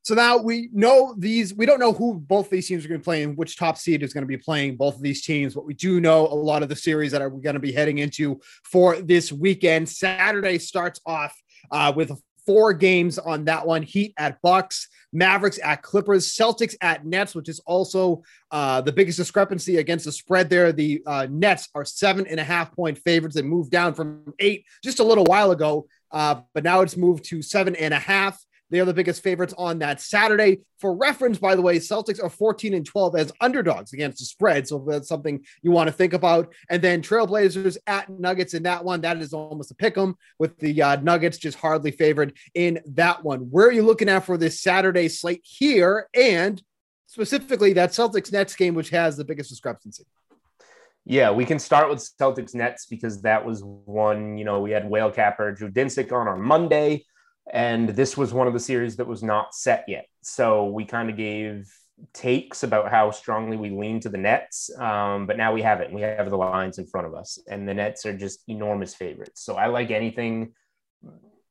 So 0.00 0.14
now 0.14 0.38
we 0.38 0.70
know 0.72 1.14
these, 1.18 1.52
we 1.52 1.66
don't 1.66 1.78
know 1.78 1.92
who 1.92 2.14
both 2.14 2.48
these 2.48 2.66
teams 2.66 2.86
are 2.86 2.88
going 2.88 3.02
to 3.02 3.04
play 3.04 3.22
and 3.22 3.36
which 3.36 3.58
top 3.58 3.76
seed 3.76 4.02
is 4.02 4.14
going 4.14 4.22
to 4.22 4.26
be 4.26 4.38
playing 4.38 4.76
both 4.76 4.94
of 4.94 5.02
these 5.02 5.26
teams, 5.26 5.54
but 5.54 5.66
we 5.66 5.74
do 5.74 6.00
know 6.00 6.26
a 6.26 6.32
lot 6.32 6.62
of 6.62 6.70
the 6.70 6.76
series 6.76 7.12
that 7.12 7.20
are 7.20 7.28
going 7.28 7.52
to 7.52 7.60
be 7.60 7.70
heading 7.70 7.98
into 7.98 8.40
for 8.62 8.96
this 8.96 9.30
weekend. 9.30 9.90
Saturday 9.90 10.56
starts 10.56 11.02
off 11.04 11.36
uh, 11.70 11.92
with 11.94 12.10
four 12.46 12.72
games 12.72 13.18
on 13.18 13.44
that 13.44 13.66
one. 13.66 13.82
Heat 13.82 14.14
at 14.18 14.40
Bucks, 14.42 14.88
Mavericks 15.12 15.58
at 15.62 15.82
Clippers, 15.82 16.34
Celtics 16.34 16.74
at 16.80 17.06
Nets, 17.06 17.34
which 17.34 17.48
is 17.48 17.60
also 17.60 18.22
uh, 18.50 18.80
the 18.80 18.92
biggest 18.92 19.18
discrepancy 19.18 19.78
against 19.78 20.04
the 20.04 20.12
spread 20.12 20.50
there. 20.50 20.72
The 20.72 21.02
uh, 21.06 21.26
Nets 21.30 21.68
are 21.74 21.84
seven 21.84 22.26
and 22.26 22.40
a 22.40 22.44
half 22.44 22.74
point 22.74 22.98
favorites. 22.98 23.36
They 23.36 23.42
moved 23.42 23.70
down 23.70 23.94
from 23.94 24.34
eight 24.38 24.64
just 24.82 25.00
a 25.00 25.04
little 25.04 25.24
while 25.24 25.50
ago, 25.50 25.86
uh, 26.10 26.40
but 26.52 26.64
now 26.64 26.80
it's 26.80 26.96
moved 26.96 27.24
to 27.26 27.42
seven 27.42 27.74
and 27.76 27.94
a 27.94 27.98
half. 27.98 28.42
They 28.74 28.80
are 28.80 28.84
the 28.84 28.92
biggest 28.92 29.22
favorites 29.22 29.54
on 29.56 29.78
that 29.78 30.00
Saturday. 30.00 30.62
For 30.80 30.96
reference, 30.96 31.38
by 31.38 31.54
the 31.54 31.62
way, 31.62 31.78
Celtics 31.78 32.20
are 32.20 32.28
14 32.28 32.74
and 32.74 32.84
12 32.84 33.14
as 33.14 33.32
underdogs 33.40 33.92
against 33.92 34.18
the 34.18 34.24
spread. 34.24 34.66
So 34.66 34.84
that's 34.84 35.06
something 35.06 35.44
you 35.62 35.70
want 35.70 35.86
to 35.86 35.92
think 35.92 36.12
about. 36.12 36.52
And 36.68 36.82
then 36.82 37.00
Trailblazers 37.00 37.76
at 37.86 38.10
Nuggets 38.10 38.52
in 38.52 38.64
that 38.64 38.84
one. 38.84 39.02
That 39.02 39.18
is 39.18 39.32
almost 39.32 39.70
a 39.70 39.76
pick 39.76 39.96
'em 39.96 40.16
with 40.40 40.58
the 40.58 40.82
uh, 40.82 40.96
Nuggets 40.96 41.38
just 41.38 41.56
hardly 41.56 41.92
favored 41.92 42.36
in 42.54 42.80
that 42.94 43.22
one. 43.22 43.42
Where 43.42 43.68
are 43.68 43.72
you 43.72 43.84
looking 43.84 44.08
at 44.08 44.24
for 44.24 44.36
this 44.36 44.60
Saturday 44.60 45.06
slate 45.06 45.42
here? 45.44 46.08
And 46.12 46.60
specifically 47.06 47.74
that 47.74 47.90
Celtics 47.90 48.32
Nets 48.32 48.56
game, 48.56 48.74
which 48.74 48.90
has 48.90 49.16
the 49.16 49.24
biggest 49.24 49.50
discrepancy. 49.50 50.04
Yeah, 51.04 51.30
we 51.30 51.44
can 51.44 51.60
start 51.60 51.88
with 51.90 52.00
Celtics 52.20 52.56
Nets 52.56 52.86
because 52.86 53.22
that 53.22 53.46
was 53.46 53.62
one, 53.62 54.36
you 54.36 54.44
know, 54.44 54.58
we 54.58 54.72
had 54.72 54.90
Whale 54.90 55.12
Capper, 55.12 55.52
Drew 55.52 55.70
Dinsick 55.70 56.10
on 56.10 56.26
our 56.26 56.36
Monday, 56.36 57.04
and 57.52 57.90
this 57.90 58.16
was 58.16 58.32
one 58.32 58.46
of 58.46 58.52
the 58.52 58.60
series 58.60 58.96
that 58.96 59.06
was 59.06 59.22
not 59.22 59.54
set 59.54 59.84
yet. 59.86 60.06
So 60.22 60.66
we 60.66 60.84
kind 60.84 61.10
of 61.10 61.16
gave 61.16 61.70
takes 62.12 62.62
about 62.62 62.90
how 62.90 63.10
strongly 63.10 63.56
we 63.56 63.70
lean 63.70 64.00
to 64.00 64.08
the 64.08 64.18
Nets, 64.18 64.70
um, 64.78 65.26
but 65.26 65.36
now 65.36 65.52
we 65.52 65.62
have 65.62 65.80
it. 65.80 65.92
We 65.92 66.00
have 66.00 66.30
the 66.30 66.36
lines 66.36 66.78
in 66.78 66.86
front 66.86 67.06
of 67.06 67.14
us, 67.14 67.38
and 67.48 67.68
the 67.68 67.74
Nets 67.74 68.04
are 68.06 68.16
just 68.16 68.42
enormous 68.48 68.94
favorites. 68.94 69.44
So 69.44 69.56
I 69.56 69.66
like 69.66 69.90
anything. 69.90 70.52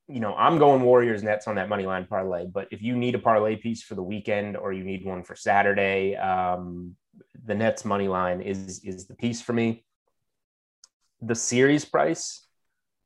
You 0.08 0.20
know, 0.20 0.36
I'm 0.36 0.58
going 0.58 0.82
Warriors 0.82 1.24
Nets 1.24 1.48
on 1.48 1.56
that 1.56 1.70
money 1.70 1.86
line 1.86 2.06
parlay, 2.06 2.46
but 2.46 2.68
if 2.72 2.82
you 2.82 2.96
need 2.96 3.16
a 3.16 3.20
parlay 3.20 3.56
piece 3.56 3.84
for 3.84 3.96
the 3.96 4.04
weekend 4.04 4.58
or 4.58 4.74
you 4.74 4.84
need 4.84 5.06
one 5.06 5.24
for 5.24 5.36
Saturday, 5.36 6.16
um, 6.18 6.96
the 7.46 7.56
Nets 7.56 7.86
money 7.86 8.08
line 8.08 8.42
is 8.42 8.82
is 8.84 9.08
the 9.08 9.16
piece 9.16 9.42
for 9.42 9.54
me. 9.54 9.86
The 11.22 11.36
series 11.36 11.86
price 11.86 12.46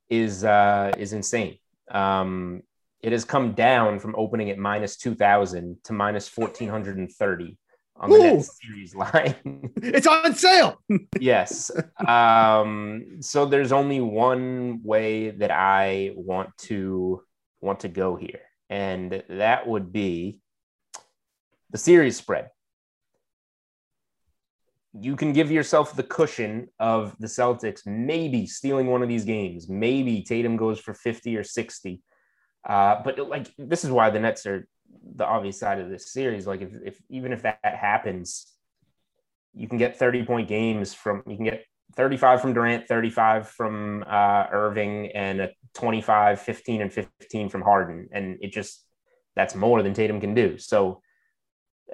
is 0.09 0.43
uh, 0.43 0.91
is 0.97 1.13
insane. 1.13 1.59
Um, 1.91 2.63
it 3.01 3.11
has 3.11 3.25
come 3.25 3.53
down 3.53 3.99
from 3.99 4.15
opening 4.17 4.49
at 4.49 4.57
minus 4.57 4.97
two 4.97 5.15
thousand 5.15 5.77
to 5.83 5.93
minus 5.93 6.27
fourteen 6.27 6.69
hundred 6.69 6.97
and 6.97 7.11
thirty 7.11 7.57
on 7.99 8.09
the 8.09 8.15
Ooh. 8.15 8.23
Nets 8.23 8.57
series 8.61 8.95
line. 8.95 9.71
It's 9.81 10.07
on 10.07 10.35
sale. 10.35 10.81
yes. 11.19 11.71
Um, 12.05 13.17
so 13.21 13.45
there's 13.45 13.71
only 13.71 14.01
one 14.01 14.81
way 14.83 15.31
that 15.31 15.51
I 15.51 16.11
want 16.15 16.55
to 16.69 17.21
want 17.61 17.81
to 17.81 17.87
go 17.87 18.15
here, 18.15 18.41
and 18.69 19.23
that 19.29 19.67
would 19.67 19.91
be 19.91 20.41
the 21.71 21.77
series 21.77 22.17
spread. 22.17 22.49
You 24.99 25.15
can 25.15 25.31
give 25.31 25.51
yourself 25.51 25.95
the 25.95 26.03
cushion 26.03 26.69
of 26.79 27.15
the 27.19 27.27
Celtics 27.27 27.85
maybe 27.85 28.47
stealing 28.47 28.87
one 28.87 29.03
of 29.03 29.09
these 29.09 29.25
games. 29.25 29.69
Maybe 29.69 30.23
Tatum 30.23 30.57
goes 30.57 30.79
for 30.79 30.93
50 30.93 31.37
or 31.37 31.43
60. 31.43 32.01
Uh, 32.67 33.01
but 33.01 33.17
like 33.29 33.47
this 33.57 33.85
is 33.85 33.89
why 33.89 34.09
the 34.09 34.19
Nets 34.19 34.45
are 34.45 34.67
the 35.15 35.25
obvious 35.25 35.59
side 35.59 35.79
of 35.79 35.89
this 35.89 36.11
series. 36.11 36.45
Like 36.45 36.61
if, 36.61 36.69
if 36.83 37.01
even 37.09 37.31
if 37.31 37.43
that 37.43 37.59
happens, 37.63 38.45
you 39.53 39.67
can 39.67 39.77
get 39.77 39.97
30 39.97 40.25
point 40.25 40.49
games 40.49 40.93
from 40.93 41.23
you 41.25 41.37
can 41.37 41.45
get 41.45 41.63
35 41.95 42.41
from 42.41 42.53
Durant, 42.53 42.87
35 42.87 43.47
from 43.47 44.03
uh, 44.05 44.45
Irving, 44.51 45.11
and 45.13 45.39
a 45.39 45.49
25, 45.75 46.41
15, 46.41 46.81
and 46.81 46.93
15 46.93 47.49
from 47.49 47.61
Harden. 47.61 48.09
And 48.11 48.37
it 48.41 48.51
just 48.51 48.83
that's 49.35 49.55
more 49.55 49.81
than 49.81 49.93
Tatum 49.93 50.19
can 50.19 50.33
do. 50.33 50.57
So 50.57 51.01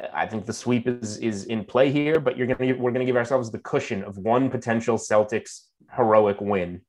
uh, 0.01 0.07
I 0.11 0.25
think 0.25 0.45
the 0.45 0.53
sweep 0.53 0.87
is 0.87 1.17
is 1.17 1.45
in 1.45 1.65
play 1.65 1.91
here, 1.91 2.19
but 2.19 2.35
you're 2.35 2.47
gonna 2.47 2.75
we're 2.75 2.91
gonna 2.91 3.05
give 3.05 3.17
ourselves 3.17 3.51
the 3.51 3.59
cushion 3.59 4.03
of 4.03 4.17
one 4.17 4.49
potential 4.49 4.97
Celtics 4.97 5.67
heroic 5.95 6.41
win. 6.41 6.81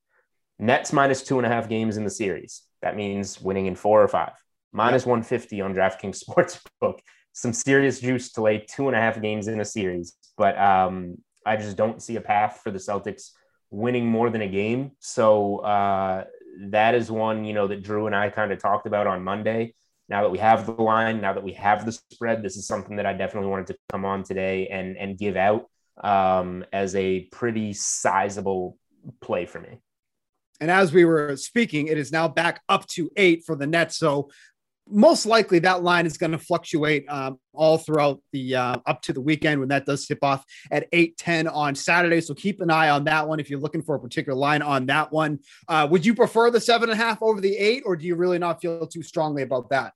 Nets 0.58 0.92
minus 0.92 1.22
two 1.22 1.38
and 1.38 1.46
a 1.46 1.50
half 1.50 1.68
games 1.68 1.96
in 1.96 2.04
the 2.04 2.10
series. 2.10 2.62
That 2.84 2.96
means 2.96 3.40
winning 3.40 3.64
in 3.64 3.74
four 3.74 4.02
or 4.02 4.08
five. 4.08 4.32
Minus 4.72 5.06
150 5.06 5.62
on 5.62 5.74
DraftKings 5.74 6.22
Sportsbook. 6.28 6.98
Some 7.32 7.54
serious 7.54 7.98
juice 7.98 8.30
to 8.32 8.42
lay 8.42 8.58
two 8.58 8.88
and 8.88 8.94
a 8.94 9.00
half 9.00 9.20
games 9.22 9.48
in 9.48 9.58
a 9.60 9.64
series. 9.64 10.12
But 10.36 10.58
um, 10.58 11.16
I 11.46 11.56
just 11.56 11.78
don't 11.78 12.02
see 12.02 12.16
a 12.16 12.20
path 12.20 12.60
for 12.62 12.70
the 12.70 12.78
Celtics 12.78 13.30
winning 13.70 14.06
more 14.06 14.28
than 14.28 14.42
a 14.42 14.48
game. 14.48 14.90
So 14.98 15.60
uh, 15.60 16.24
that 16.68 16.94
is 16.94 17.10
one, 17.10 17.46
you 17.46 17.54
know, 17.54 17.66
that 17.68 17.82
Drew 17.82 18.06
and 18.06 18.14
I 18.14 18.28
kind 18.28 18.52
of 18.52 18.58
talked 18.58 18.86
about 18.86 19.06
on 19.06 19.24
Monday. 19.24 19.74
Now 20.10 20.22
that 20.22 20.30
we 20.30 20.38
have 20.38 20.66
the 20.66 20.72
line, 20.72 21.22
now 21.22 21.32
that 21.32 21.42
we 21.42 21.54
have 21.54 21.86
the 21.86 21.92
spread, 21.92 22.42
this 22.42 22.58
is 22.58 22.66
something 22.66 22.96
that 22.96 23.06
I 23.06 23.14
definitely 23.14 23.48
wanted 23.48 23.68
to 23.68 23.76
come 23.90 24.04
on 24.04 24.22
today 24.22 24.68
and 24.68 24.98
and 24.98 25.16
give 25.16 25.34
out 25.34 25.70
um, 26.02 26.66
as 26.74 26.94
a 26.94 27.20
pretty 27.32 27.72
sizable 27.72 28.76
play 29.22 29.46
for 29.46 29.60
me. 29.60 29.80
And 30.61 30.70
as 30.70 30.92
we 30.92 31.04
were 31.04 31.37
speaking, 31.37 31.88
it 31.88 31.99
is 31.99 32.12
now 32.12 32.28
back 32.28 32.62
up 32.68 32.87
to 32.88 33.11
eight 33.16 33.44
for 33.44 33.56
the 33.56 33.66
Nets. 33.66 33.96
So 33.96 34.30
most 34.88 35.25
likely 35.25 35.58
that 35.61 35.82
line 35.82 36.06
is 36.06 36.18
going 36.18 36.32
to 36.32 36.38
fluctuate 36.38 37.06
um, 37.08 37.38
all 37.52 37.78
throughout 37.78 38.20
the 38.32 38.54
uh, 38.54 38.76
up 38.87 39.00
to 39.02 39.12
the 39.12 39.20
weekend 39.20 39.58
when 39.58 39.68
that 39.70 39.87
does 39.87 40.06
tip 40.06 40.18
off 40.23 40.44
at 40.70 40.87
8 40.92 41.16
10 41.16 41.49
on 41.49 41.75
Saturday. 41.75 42.20
So 42.20 42.34
keep 42.34 42.61
an 42.61 42.70
eye 42.70 42.90
on 42.90 43.04
that 43.04 43.26
one 43.26 43.40
if 43.40 43.49
you're 43.49 43.61
looking 43.61 43.82
for 43.82 43.94
a 43.94 44.00
particular 44.00 44.38
line 44.38 44.62
on 44.62 44.87
that 44.87 45.11
one. 45.11 45.40
Uh, 45.68 45.88
would 45.90 46.04
you 46.04 46.14
prefer 46.14 46.50
the 46.50 46.61
seven 46.61 46.90
and 46.90 47.00
a 47.00 47.02
half 47.02 47.23
over 47.23 47.40
the 47.40 47.56
eight, 47.56 47.82
or 47.87 47.96
do 47.96 48.06
you 48.06 48.14
really 48.14 48.38
not 48.38 48.61
feel 48.61 48.87
too 48.87 49.02
strongly 49.02 49.42
about 49.42 49.70
that? 49.70 49.94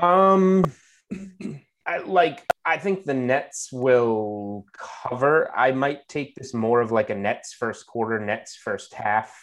Um, 0.00 0.64
I 1.86 1.98
like. 1.98 2.44
I 2.66 2.78
think 2.78 3.04
the 3.04 3.14
Nets 3.14 3.70
will 3.70 4.64
cover. 4.72 5.54
I 5.54 5.72
might 5.72 6.08
take 6.08 6.34
this 6.34 6.54
more 6.54 6.80
of 6.80 6.92
like 6.92 7.10
a 7.10 7.14
Nets 7.14 7.52
first 7.52 7.86
quarter, 7.86 8.18
Nets 8.18 8.56
first 8.56 8.94
half 8.94 9.38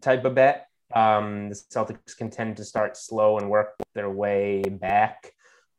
type 0.00 0.24
of 0.24 0.34
bet. 0.34 0.68
Um, 0.94 1.50
the 1.50 1.54
Celtics 1.54 2.16
can 2.16 2.30
tend 2.30 2.56
to 2.56 2.64
start 2.64 2.96
slow 2.96 3.38
and 3.38 3.50
work 3.50 3.74
their 3.94 4.10
way 4.10 4.62
back. 4.62 5.32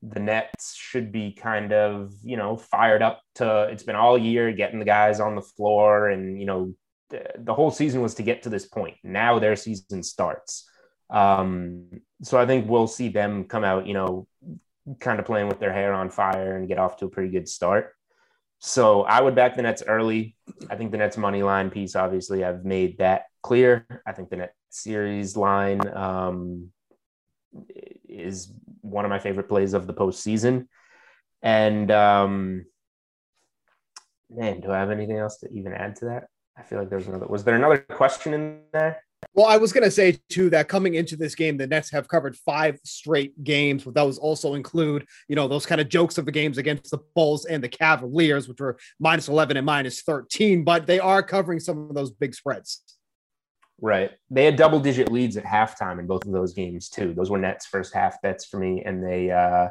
The 0.03 0.19
Nets 0.19 0.75
should 0.75 1.11
be 1.11 1.31
kind 1.31 1.73
of, 1.73 2.13
you 2.23 2.37
know, 2.37 2.57
fired 2.57 3.01
up 3.01 3.21
to. 3.35 3.63
It's 3.63 3.83
been 3.83 3.95
all 3.95 4.17
year 4.17 4.51
getting 4.51 4.79
the 4.79 4.85
guys 4.85 5.19
on 5.19 5.35
the 5.35 5.41
floor, 5.41 6.09
and 6.09 6.39
you 6.39 6.45
know, 6.45 6.75
the, 7.09 7.53
whole 7.53 7.71
season 7.71 8.01
was 8.01 8.15
to 8.15 8.23
get 8.23 8.43
to 8.43 8.49
this 8.49 8.65
point. 8.65 8.97
Now 9.03 9.39
their 9.39 9.55
season 9.55 10.03
starts. 10.03 10.69
Um, 11.09 12.01
so 12.21 12.37
I 12.37 12.45
think 12.45 12.69
we'll 12.69 12.87
see 12.87 13.09
them 13.09 13.45
come 13.45 13.63
out, 13.63 13.87
you 13.87 13.93
know, 13.93 14.27
kind 14.99 15.19
of 15.19 15.25
playing 15.25 15.47
with 15.47 15.59
their 15.59 15.73
hair 15.73 15.93
on 15.93 16.09
fire 16.09 16.57
and 16.57 16.67
get 16.67 16.77
off 16.77 16.97
to 16.97 17.05
a 17.05 17.09
pretty 17.09 17.29
good 17.29 17.47
start. 17.47 17.93
So 18.59 19.03
I 19.03 19.21
would 19.21 19.35
back 19.35 19.55
the 19.55 19.61
Nets 19.61 19.83
early. 19.85 20.35
I 20.69 20.75
think 20.75 20.91
the 20.91 20.97
Nets 20.97 21.17
money 21.17 21.43
line 21.43 21.69
piece, 21.69 21.95
obviously, 21.95 22.43
I've 22.43 22.65
made 22.65 22.97
that 22.99 23.25
clear. 23.43 23.85
I 24.07 24.11
think 24.13 24.29
the 24.29 24.37
Nets 24.37 24.53
series 24.69 25.35
line 25.35 25.87
um, 25.95 26.71
is 28.07 28.51
one 28.81 29.05
of 29.05 29.09
my 29.09 29.19
favorite 29.19 29.49
plays 29.49 29.73
of 29.73 29.87
the 29.87 29.93
postseason. 29.93 30.67
And 31.41 31.91
um, 31.91 32.65
man, 34.29 34.61
do 34.61 34.71
I 34.71 34.79
have 34.79 34.91
anything 34.91 35.17
else 35.17 35.37
to 35.37 35.49
even 35.51 35.73
add 35.73 35.97
to 35.97 36.05
that? 36.05 36.27
I 36.57 36.63
feel 36.63 36.79
like 36.79 36.89
there's 36.89 37.07
another. 37.07 37.27
Was 37.27 37.43
there 37.43 37.55
another 37.55 37.77
question 37.77 38.33
in 38.33 38.61
there? 38.71 39.04
Well, 39.33 39.47
I 39.47 39.57
was 39.57 39.73
going 39.73 39.83
to 39.83 39.91
say 39.91 40.19
too 40.29 40.49
that 40.51 40.67
coming 40.67 40.95
into 40.95 41.15
this 41.15 41.35
game, 41.35 41.57
the 41.57 41.67
Nets 41.67 41.91
have 41.91 42.07
covered 42.07 42.37
five 42.37 42.79
straight 42.83 43.43
games. 43.43 43.83
But 43.83 43.93
those 43.93 44.17
also 44.17 44.53
include, 44.53 45.05
you 45.27 45.35
know, 45.35 45.47
those 45.47 45.65
kind 45.65 45.81
of 45.81 45.89
jokes 45.89 46.17
of 46.17 46.25
the 46.25 46.31
games 46.31 46.57
against 46.57 46.91
the 46.91 46.99
Bulls 47.15 47.45
and 47.45 47.63
the 47.63 47.69
Cavaliers, 47.69 48.47
which 48.47 48.59
were 48.59 48.77
minus 48.99 49.27
11 49.27 49.57
and 49.57 49.65
minus 49.65 50.01
13. 50.01 50.63
But 50.63 50.87
they 50.87 50.99
are 50.99 51.23
covering 51.23 51.59
some 51.59 51.89
of 51.89 51.95
those 51.95 52.11
big 52.11 52.33
spreads. 52.33 52.81
Right. 53.81 54.11
They 54.29 54.45
had 54.45 54.55
double 54.55 54.79
digit 54.79 55.11
leads 55.11 55.35
at 55.37 55.43
halftime 55.43 55.99
in 55.99 56.07
both 56.07 56.25
of 56.25 56.31
those 56.31 56.53
games 56.53 56.89
too. 56.89 57.13
Those 57.13 57.29
were 57.29 57.37
Nets 57.37 57.65
first 57.65 57.93
half 57.93 58.21
bets 58.21 58.45
for 58.45 58.57
me, 58.57 58.83
and 58.85 59.03
they 59.03 59.31
uh, 59.31 59.69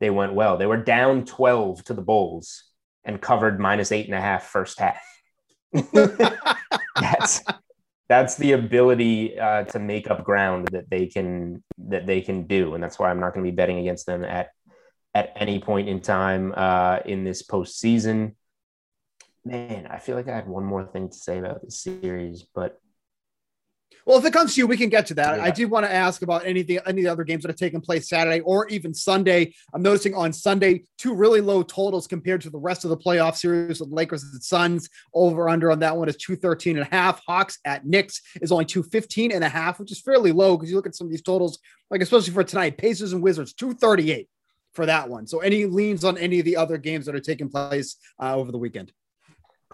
they 0.00 0.10
went 0.10 0.34
well. 0.34 0.56
They 0.56 0.66
were 0.66 0.76
down 0.76 1.24
12 1.24 1.84
to 1.84 1.94
the 1.94 2.02
Bulls 2.02 2.64
and 3.04 3.20
covered 3.20 3.60
minus 3.60 3.92
eight 3.92 4.06
and 4.06 4.14
a 4.14 4.20
half 4.20 4.44
first 4.44 4.80
half. 4.80 5.00
that's 6.96 7.42
that's 8.08 8.36
the 8.36 8.52
ability 8.52 9.38
uh, 9.38 9.64
to 9.64 9.78
make 9.78 10.10
up 10.10 10.24
ground 10.24 10.68
that 10.72 10.90
they 10.90 11.06
can 11.06 11.62
that 11.78 12.06
they 12.06 12.20
can 12.20 12.46
do, 12.46 12.74
and 12.74 12.82
that's 12.82 12.98
why 12.98 13.10
I'm 13.10 13.20
not 13.20 13.32
going 13.34 13.44
to 13.44 13.50
be 13.50 13.56
betting 13.56 13.78
against 13.78 14.06
them 14.06 14.24
at 14.24 14.50
at 15.14 15.32
any 15.36 15.60
point 15.60 15.88
in 15.88 16.00
time 16.00 16.52
uh, 16.56 16.98
in 17.06 17.24
this 17.24 17.42
postseason. 17.42 18.34
Man, 19.44 19.86
I 19.86 19.98
feel 19.98 20.16
like 20.16 20.28
I 20.28 20.34
had 20.34 20.48
one 20.48 20.64
more 20.64 20.84
thing 20.84 21.08
to 21.08 21.16
say 21.16 21.38
about 21.38 21.62
this 21.62 21.80
series, 21.80 22.44
but 22.54 22.80
Well, 24.06 24.18
if 24.18 24.24
it 24.24 24.32
comes 24.32 24.54
to 24.54 24.60
you, 24.60 24.66
we 24.66 24.76
can 24.76 24.90
get 24.90 25.06
to 25.06 25.14
that. 25.14 25.38
Yeah. 25.38 25.44
I 25.44 25.50
did 25.50 25.70
want 25.70 25.86
to 25.86 25.92
ask 25.92 26.22
about 26.22 26.44
anything, 26.44 26.78
any 26.86 27.06
other 27.06 27.24
games 27.24 27.42
that 27.42 27.48
have 27.48 27.56
taken 27.56 27.80
place 27.80 28.08
Saturday 28.08 28.40
or 28.40 28.68
even 28.68 28.92
Sunday. 28.92 29.54
I'm 29.72 29.82
noticing 29.82 30.14
on 30.14 30.32
Sunday 30.32 30.84
two 30.98 31.14
really 31.14 31.40
low 31.40 31.62
totals 31.62 32.06
compared 32.06 32.42
to 32.42 32.50
the 32.50 32.58
rest 32.58 32.84
of 32.84 32.90
the 32.90 32.98
playoff 32.98 33.36
series 33.36 33.80
with 33.80 33.90
Lakers 33.90 34.22
and 34.22 34.42
Suns. 34.42 34.90
Over 35.14 35.48
under 35.48 35.70
on 35.70 35.78
that 35.78 35.96
one 35.96 36.08
is 36.08 36.16
213 36.16 36.76
and 36.76 36.86
a 36.86 36.94
half. 36.94 37.22
Hawks 37.26 37.58
at 37.64 37.86
Knicks 37.86 38.20
is 38.42 38.52
only 38.52 38.66
215 38.66 39.32
and 39.32 39.42
a 39.42 39.48
half, 39.48 39.80
which 39.80 39.90
is 39.90 40.00
fairly 40.00 40.32
low 40.32 40.56
because 40.56 40.70
you 40.70 40.76
look 40.76 40.86
at 40.86 40.94
some 40.94 41.06
of 41.06 41.10
these 41.10 41.22
totals, 41.22 41.58
like 41.90 42.02
especially 42.02 42.32
for 42.32 42.44
tonight, 42.44 42.76
Pacers 42.76 43.14
and 43.14 43.22
Wizards 43.22 43.54
238 43.54 44.28
for 44.74 44.86
that 44.86 45.08
one. 45.08 45.26
So 45.26 45.38
any 45.38 45.64
leans 45.64 46.04
on 46.04 46.18
any 46.18 46.40
of 46.40 46.44
the 46.44 46.56
other 46.56 46.76
games 46.76 47.06
that 47.06 47.14
are 47.14 47.20
taking 47.20 47.48
place 47.48 47.96
uh, 48.20 48.34
over 48.36 48.52
the 48.52 48.58
weekend? 48.58 48.92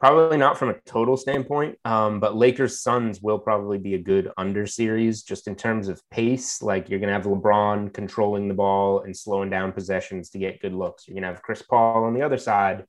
Probably 0.00 0.38
not 0.38 0.57
from 0.57 0.71
a 0.71 0.80
total 0.87 1.19
standpoint, 1.19 1.78
um, 1.85 2.21
but 2.21 2.35
Lakers 2.35 2.80
Suns 2.80 3.21
will 3.21 3.38
probably 3.38 3.76
be 3.76 3.92
a 3.95 3.99
good 3.99 4.30
under 4.38 4.66
series 4.66 5.23
just 5.23 5.47
in 5.47 5.54
terms 5.54 5.88
of 5.88 6.00
pace. 6.11 6.62
Like 6.62 6.88
you're 6.88 7.00
going 7.00 7.09
to 7.09 7.14
have 7.14 7.26
LeBron 7.26 7.92
controlling 7.92 8.49
the 8.49 8.54
ball 8.54 9.02
and 9.02 9.14
slowing 9.14 9.50
down 9.50 9.73
possessions 9.73 10.30
to 10.30 10.38
get 10.38 10.62
good 10.62 10.73
looks. 10.73 11.07
You're 11.07 11.16
going 11.16 11.25
to 11.25 11.28
have 11.28 11.42
Chris 11.42 11.61
Paul 11.61 12.04
on 12.04 12.14
the 12.14 12.23
other 12.23 12.38
side 12.38 12.87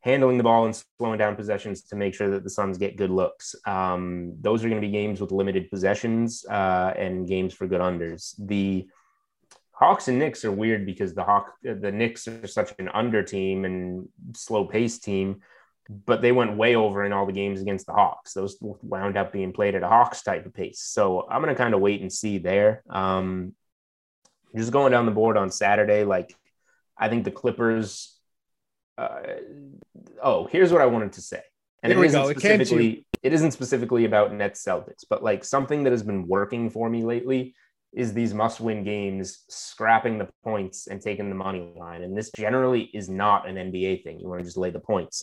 handling 0.00 0.38
the 0.38 0.44
ball 0.44 0.64
and 0.64 0.74
slowing 0.96 1.18
down 1.18 1.36
possessions 1.36 1.82
to 1.82 1.96
make 1.96 2.14
sure 2.14 2.30
that 2.30 2.44
the 2.44 2.50
Suns 2.50 2.78
get 2.78 2.96
good 2.96 3.10
looks. 3.10 3.54
Um, 3.66 4.32
those 4.40 4.64
are 4.64 4.68
going 4.70 4.80
to 4.80 4.86
be 4.86 4.92
games 4.92 5.20
with 5.20 5.32
limited 5.32 5.68
possessions 5.68 6.46
uh, 6.48 6.94
and 6.96 7.28
games 7.28 7.52
for 7.52 7.66
good 7.66 7.80
unders. 7.82 8.34
The 8.38 8.88
Hawks 9.72 10.08
and 10.08 10.18
Knicks 10.18 10.46
are 10.46 10.52
weird 10.52 10.86
because 10.86 11.14
the 11.14 11.24
Hawk, 11.24 11.52
the 11.62 11.92
Knicks 11.92 12.26
are 12.26 12.46
such 12.46 12.72
an 12.78 12.88
under 12.88 13.22
team 13.22 13.66
and 13.66 14.08
slow 14.34 14.64
pace 14.64 14.98
team 14.98 15.42
but 15.88 16.20
they 16.20 16.32
went 16.32 16.56
way 16.56 16.76
over 16.76 17.04
in 17.04 17.12
all 17.12 17.24
the 17.24 17.32
games 17.32 17.62
against 17.62 17.86
the 17.86 17.92
Hawks. 17.92 18.34
Those 18.34 18.56
wound 18.60 19.16
up 19.16 19.32
being 19.32 19.52
played 19.52 19.74
at 19.74 19.82
a 19.82 19.88
Hawks 19.88 20.22
type 20.22 20.44
of 20.44 20.52
pace. 20.52 20.80
So 20.80 21.26
I'm 21.28 21.42
going 21.42 21.54
to 21.54 21.60
kind 21.60 21.74
of 21.74 21.80
wait 21.80 22.02
and 22.02 22.12
see 22.12 22.38
there. 22.38 22.82
Um, 22.90 23.54
just 24.54 24.72
going 24.72 24.92
down 24.92 25.06
the 25.06 25.12
board 25.12 25.36
on 25.36 25.50
Saturday, 25.50 26.04
like 26.04 26.34
I 26.96 27.08
think 27.08 27.24
the 27.24 27.30
Clippers. 27.30 28.14
Uh, 28.96 29.20
oh, 30.22 30.46
here's 30.46 30.72
what 30.72 30.82
I 30.82 30.86
wanted 30.86 31.12
to 31.12 31.22
say, 31.22 31.40
and 31.82 31.92
Here 31.92 32.02
it 32.02 32.06
isn't 32.06 32.22
go. 32.22 32.28
It 32.28 32.38
specifically 32.38 33.06
it 33.22 33.32
isn't 33.32 33.52
specifically 33.52 34.04
about 34.04 34.34
Nets 34.34 34.64
Celtics, 34.64 35.04
but 35.08 35.22
like 35.22 35.44
something 35.44 35.84
that 35.84 35.92
has 35.92 36.02
been 36.02 36.26
working 36.26 36.68
for 36.68 36.90
me 36.90 37.04
lately 37.04 37.54
is 37.92 38.12
these 38.12 38.34
must-win 38.34 38.84
games, 38.84 39.44
scrapping 39.48 40.18
the 40.18 40.28
points 40.44 40.88
and 40.88 41.00
taking 41.00 41.28
the 41.28 41.34
money 41.34 41.72
line, 41.76 42.02
and 42.02 42.16
this 42.16 42.30
generally 42.36 42.90
is 42.92 43.08
not 43.08 43.48
an 43.48 43.54
NBA 43.54 44.02
thing. 44.02 44.18
You 44.18 44.28
want 44.28 44.40
to 44.40 44.44
just 44.44 44.56
lay 44.56 44.70
the 44.70 44.80
points. 44.80 45.22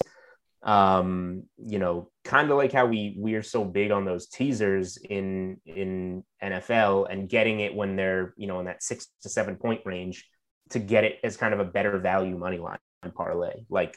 Um, 0.65 1.43
you 1.57 1.77
know, 1.77 2.09
kind 2.23 2.49
of 2.49 2.57
like 2.57 2.73
how 2.73 2.87
we 2.87 3.15
we 3.19 3.35
are 3.35 3.43
so 3.43 3.63
big 3.63 3.91
on 3.91 4.03
those 4.03 4.27
teasers 4.27 4.97
in 4.97 5.57
in 5.65 6.23
NFL 6.43 7.07
and 7.09 7.29
getting 7.29 7.59
it 7.59 7.75
when 7.75 7.95
they're 7.95 8.33
you 8.35 8.47
know 8.47 8.59
in 8.59 8.65
that 8.65 8.81
six 8.81 9.07
to 9.21 9.29
seven 9.29 9.55
point 9.55 9.81
range 9.85 10.27
to 10.71 10.79
get 10.79 11.03
it 11.03 11.19
as 11.23 11.37
kind 11.37 11.53
of 11.53 11.59
a 11.59 11.65
better 11.65 11.99
value 11.99 12.37
money 12.37 12.57
line 12.57 12.79
parlay. 13.13 13.65
Like 13.69 13.95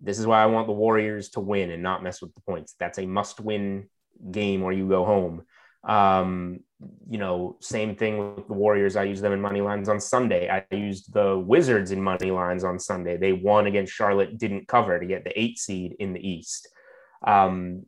this 0.00 0.18
is 0.18 0.26
why 0.26 0.42
I 0.42 0.46
want 0.46 0.66
the 0.66 0.72
Warriors 0.72 1.30
to 1.30 1.40
win 1.40 1.70
and 1.70 1.82
not 1.82 2.02
mess 2.02 2.20
with 2.20 2.34
the 2.34 2.40
points. 2.42 2.74
That's 2.78 2.98
a 2.98 3.06
must 3.06 3.40
win 3.40 3.88
game 4.30 4.62
where 4.62 4.72
you 4.72 4.88
go 4.88 5.04
home. 5.04 5.42
Um, 5.84 6.60
you 7.10 7.18
know, 7.18 7.56
same 7.60 7.94
thing 7.94 8.36
with 8.36 8.46
the 8.46 8.54
Warriors. 8.54 8.96
I 8.96 9.04
use 9.04 9.20
them 9.20 9.32
in 9.32 9.40
money 9.40 9.60
lines 9.60 9.88
on 9.88 10.00
Sunday. 10.00 10.48
I 10.48 10.64
used 10.74 11.12
the 11.12 11.38
Wizards 11.38 11.90
in 11.90 12.02
money 12.02 12.30
lines 12.30 12.64
on 12.64 12.78
Sunday. 12.78 13.16
They 13.16 13.32
won 13.32 13.66
against 13.66 13.92
Charlotte, 13.92 14.38
didn't 14.38 14.66
cover 14.66 14.98
to 14.98 15.06
get 15.06 15.24
the 15.24 15.38
eight 15.38 15.58
seed 15.58 15.96
in 15.98 16.12
the 16.12 16.26
East. 16.26 16.68
Um, 17.26 17.84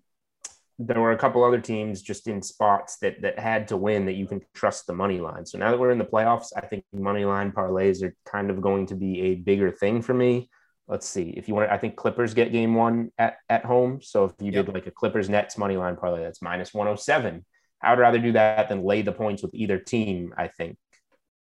there 0.79 1.01
were 1.01 1.13
a 1.13 1.19
couple 1.19 1.45
other 1.45 1.61
teams 1.61 2.03
just 2.03 2.27
in 2.27 2.43
spots 2.43 2.99
that 2.99 3.23
that 3.23 3.39
had 3.39 3.69
to 3.69 3.77
win 3.77 4.07
that 4.07 4.15
you 4.15 4.27
can 4.27 4.41
trust 4.53 4.87
the 4.87 4.93
money 4.95 5.21
line. 5.21 5.47
So 5.47 5.57
now 5.59 5.71
that 5.71 5.79
we're 5.79 5.93
in 5.93 5.99
the 5.99 6.05
playoffs, 6.05 6.49
I 6.57 6.61
think 6.63 6.85
money 6.93 7.25
line 7.25 7.53
parlays 7.53 8.03
are 8.03 8.15
kind 8.27 8.51
of 8.51 8.61
going 8.61 8.87
to 8.87 8.95
be 8.95 9.21
a 9.21 9.35
bigger 9.37 9.71
thing 9.71 10.03
for 10.03 10.15
me. 10.15 10.51
Let's 10.89 11.09
see 11.09 11.31
if 11.37 11.47
you 11.47 11.55
want. 11.55 11.71
I 11.71 11.79
think 11.79 11.97
Clippers 11.97 12.35
get 12.35 12.53
game 12.53 12.75
one 12.75 13.11
at 13.17 13.37
at 13.49 13.65
home. 13.65 14.01
So 14.03 14.25
if 14.25 14.33
you 14.41 14.51
Yep. 14.51 14.67
did 14.67 14.75
like 14.75 14.87
a 14.87 14.91
Clippers 14.91 15.29
Nets 15.31 15.57
money 15.57 15.77
line 15.77 15.97
parlay, 15.97 16.23
that's 16.23 16.43
minus 16.43 16.75
one 16.75 16.87
hundred 16.87 17.01
seven. 17.01 17.45
I 17.83 17.91
would 17.91 17.99
rather 17.99 18.19
do 18.19 18.33
that 18.33 18.69
than 18.69 18.85
lay 18.85 19.03
the 19.03 19.13
points 19.13 19.43
with 19.43 19.55
either 19.55 19.79
team. 19.79 20.35
I 20.37 20.49
think. 20.49 20.77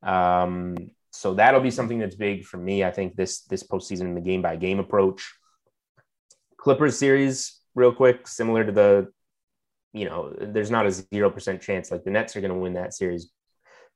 Um, 0.03 0.75
so 1.12 1.34
that'll 1.34 1.62
be 1.62 1.72
something 1.72 2.00
that's 2.00 2.15
big 2.15 2.46
for 2.46 2.58
me. 2.58 2.84
I 2.84 2.91
think 2.91 3.15
this 3.15 3.41
this 3.41 3.63
postseason 3.63 4.01
in 4.01 4.15
the 4.15 4.22
game 4.22 4.41
by 4.41 4.55
game 4.55 4.79
approach. 4.79 5.34
Clippers 6.58 6.98
series, 6.98 7.60
real 7.74 7.93
quick, 7.93 8.27
similar 8.27 8.63
to 8.63 8.72
the, 8.72 9.08
you 9.93 10.05
know, 10.05 10.36
there's 10.39 10.69
not 10.69 10.86
a 10.86 10.91
zero 10.91 11.29
percent 11.29 11.62
chance 11.62 11.89
like 11.89 12.03
the 12.03 12.12
Nets 12.12 12.36
are 12.36 12.41
going 12.41 12.53
to 12.53 12.60
win 12.60 12.74
that 12.74 12.93
series. 12.93 13.31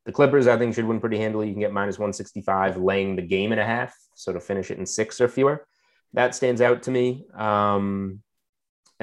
The 0.06 0.12
Clippers, 0.12 0.48
I 0.48 0.58
think, 0.58 0.76
should 0.76 0.86
win 0.86 1.00
pretty 1.00 1.18
handily. 1.18 1.48
You 1.48 1.54
can 1.54 1.62
get 1.62 1.72
minus 1.72 1.98
165, 1.98 2.78
laying 2.78 3.16
the 3.16 3.22
game 3.22 3.52
and 3.52 3.62
a 3.62 3.66
half. 3.66 3.94
So 4.16 4.34
to 4.34 4.40
finish 4.40 4.70
it 4.70 4.78
in 4.78 4.86
six 4.86 5.22
or 5.22 5.28
fewer, 5.28 5.66
that 6.14 6.36
stands 6.36 6.62
out 6.62 6.84
to 6.84 6.92
me. 6.92 7.26
Um, 7.34 8.23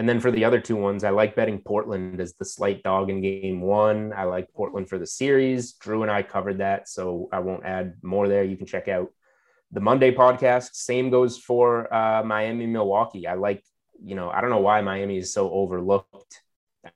and 0.01 0.09
then 0.09 0.19
for 0.19 0.31
the 0.31 0.47
other 0.47 0.61
two 0.61 0.77
ones, 0.77 1.05
I 1.05 1.11
like 1.11 1.37
betting 1.37 1.59
Portland 1.59 2.23
as 2.23 2.33
the 2.33 2.45
slight 2.47 2.83
dog 2.83 3.11
in 3.11 3.21
game 3.21 3.61
one. 3.61 4.15
I 4.17 4.25
like 4.25 4.51
Portland 4.55 4.89
for 4.89 4.97
the 4.97 5.07
series. 5.07 5.75
Drew 5.75 6.01
and 6.01 6.11
I 6.11 6.23
covered 6.23 6.57
that, 6.57 6.89
so 6.89 7.29
I 7.31 7.41
won't 7.41 7.67
add 7.67 7.97
more 8.03 8.27
there. 8.27 8.43
You 8.43 8.57
can 8.57 8.65
check 8.65 8.89
out 8.89 9.11
the 9.73 9.81
Monday 9.81 10.11
podcast. 10.11 10.71
Same 10.73 11.11
goes 11.11 11.37
for 11.37 11.93
uh, 11.93 12.23
Miami, 12.25 12.65
Milwaukee. 12.65 13.27
I 13.27 13.35
like, 13.35 13.63
you 14.03 14.15
know, 14.15 14.31
I 14.31 14.41
don't 14.41 14.49
know 14.49 14.61
why 14.61 14.81
Miami 14.81 15.19
is 15.19 15.35
so 15.35 15.51
overlooked 15.51 16.41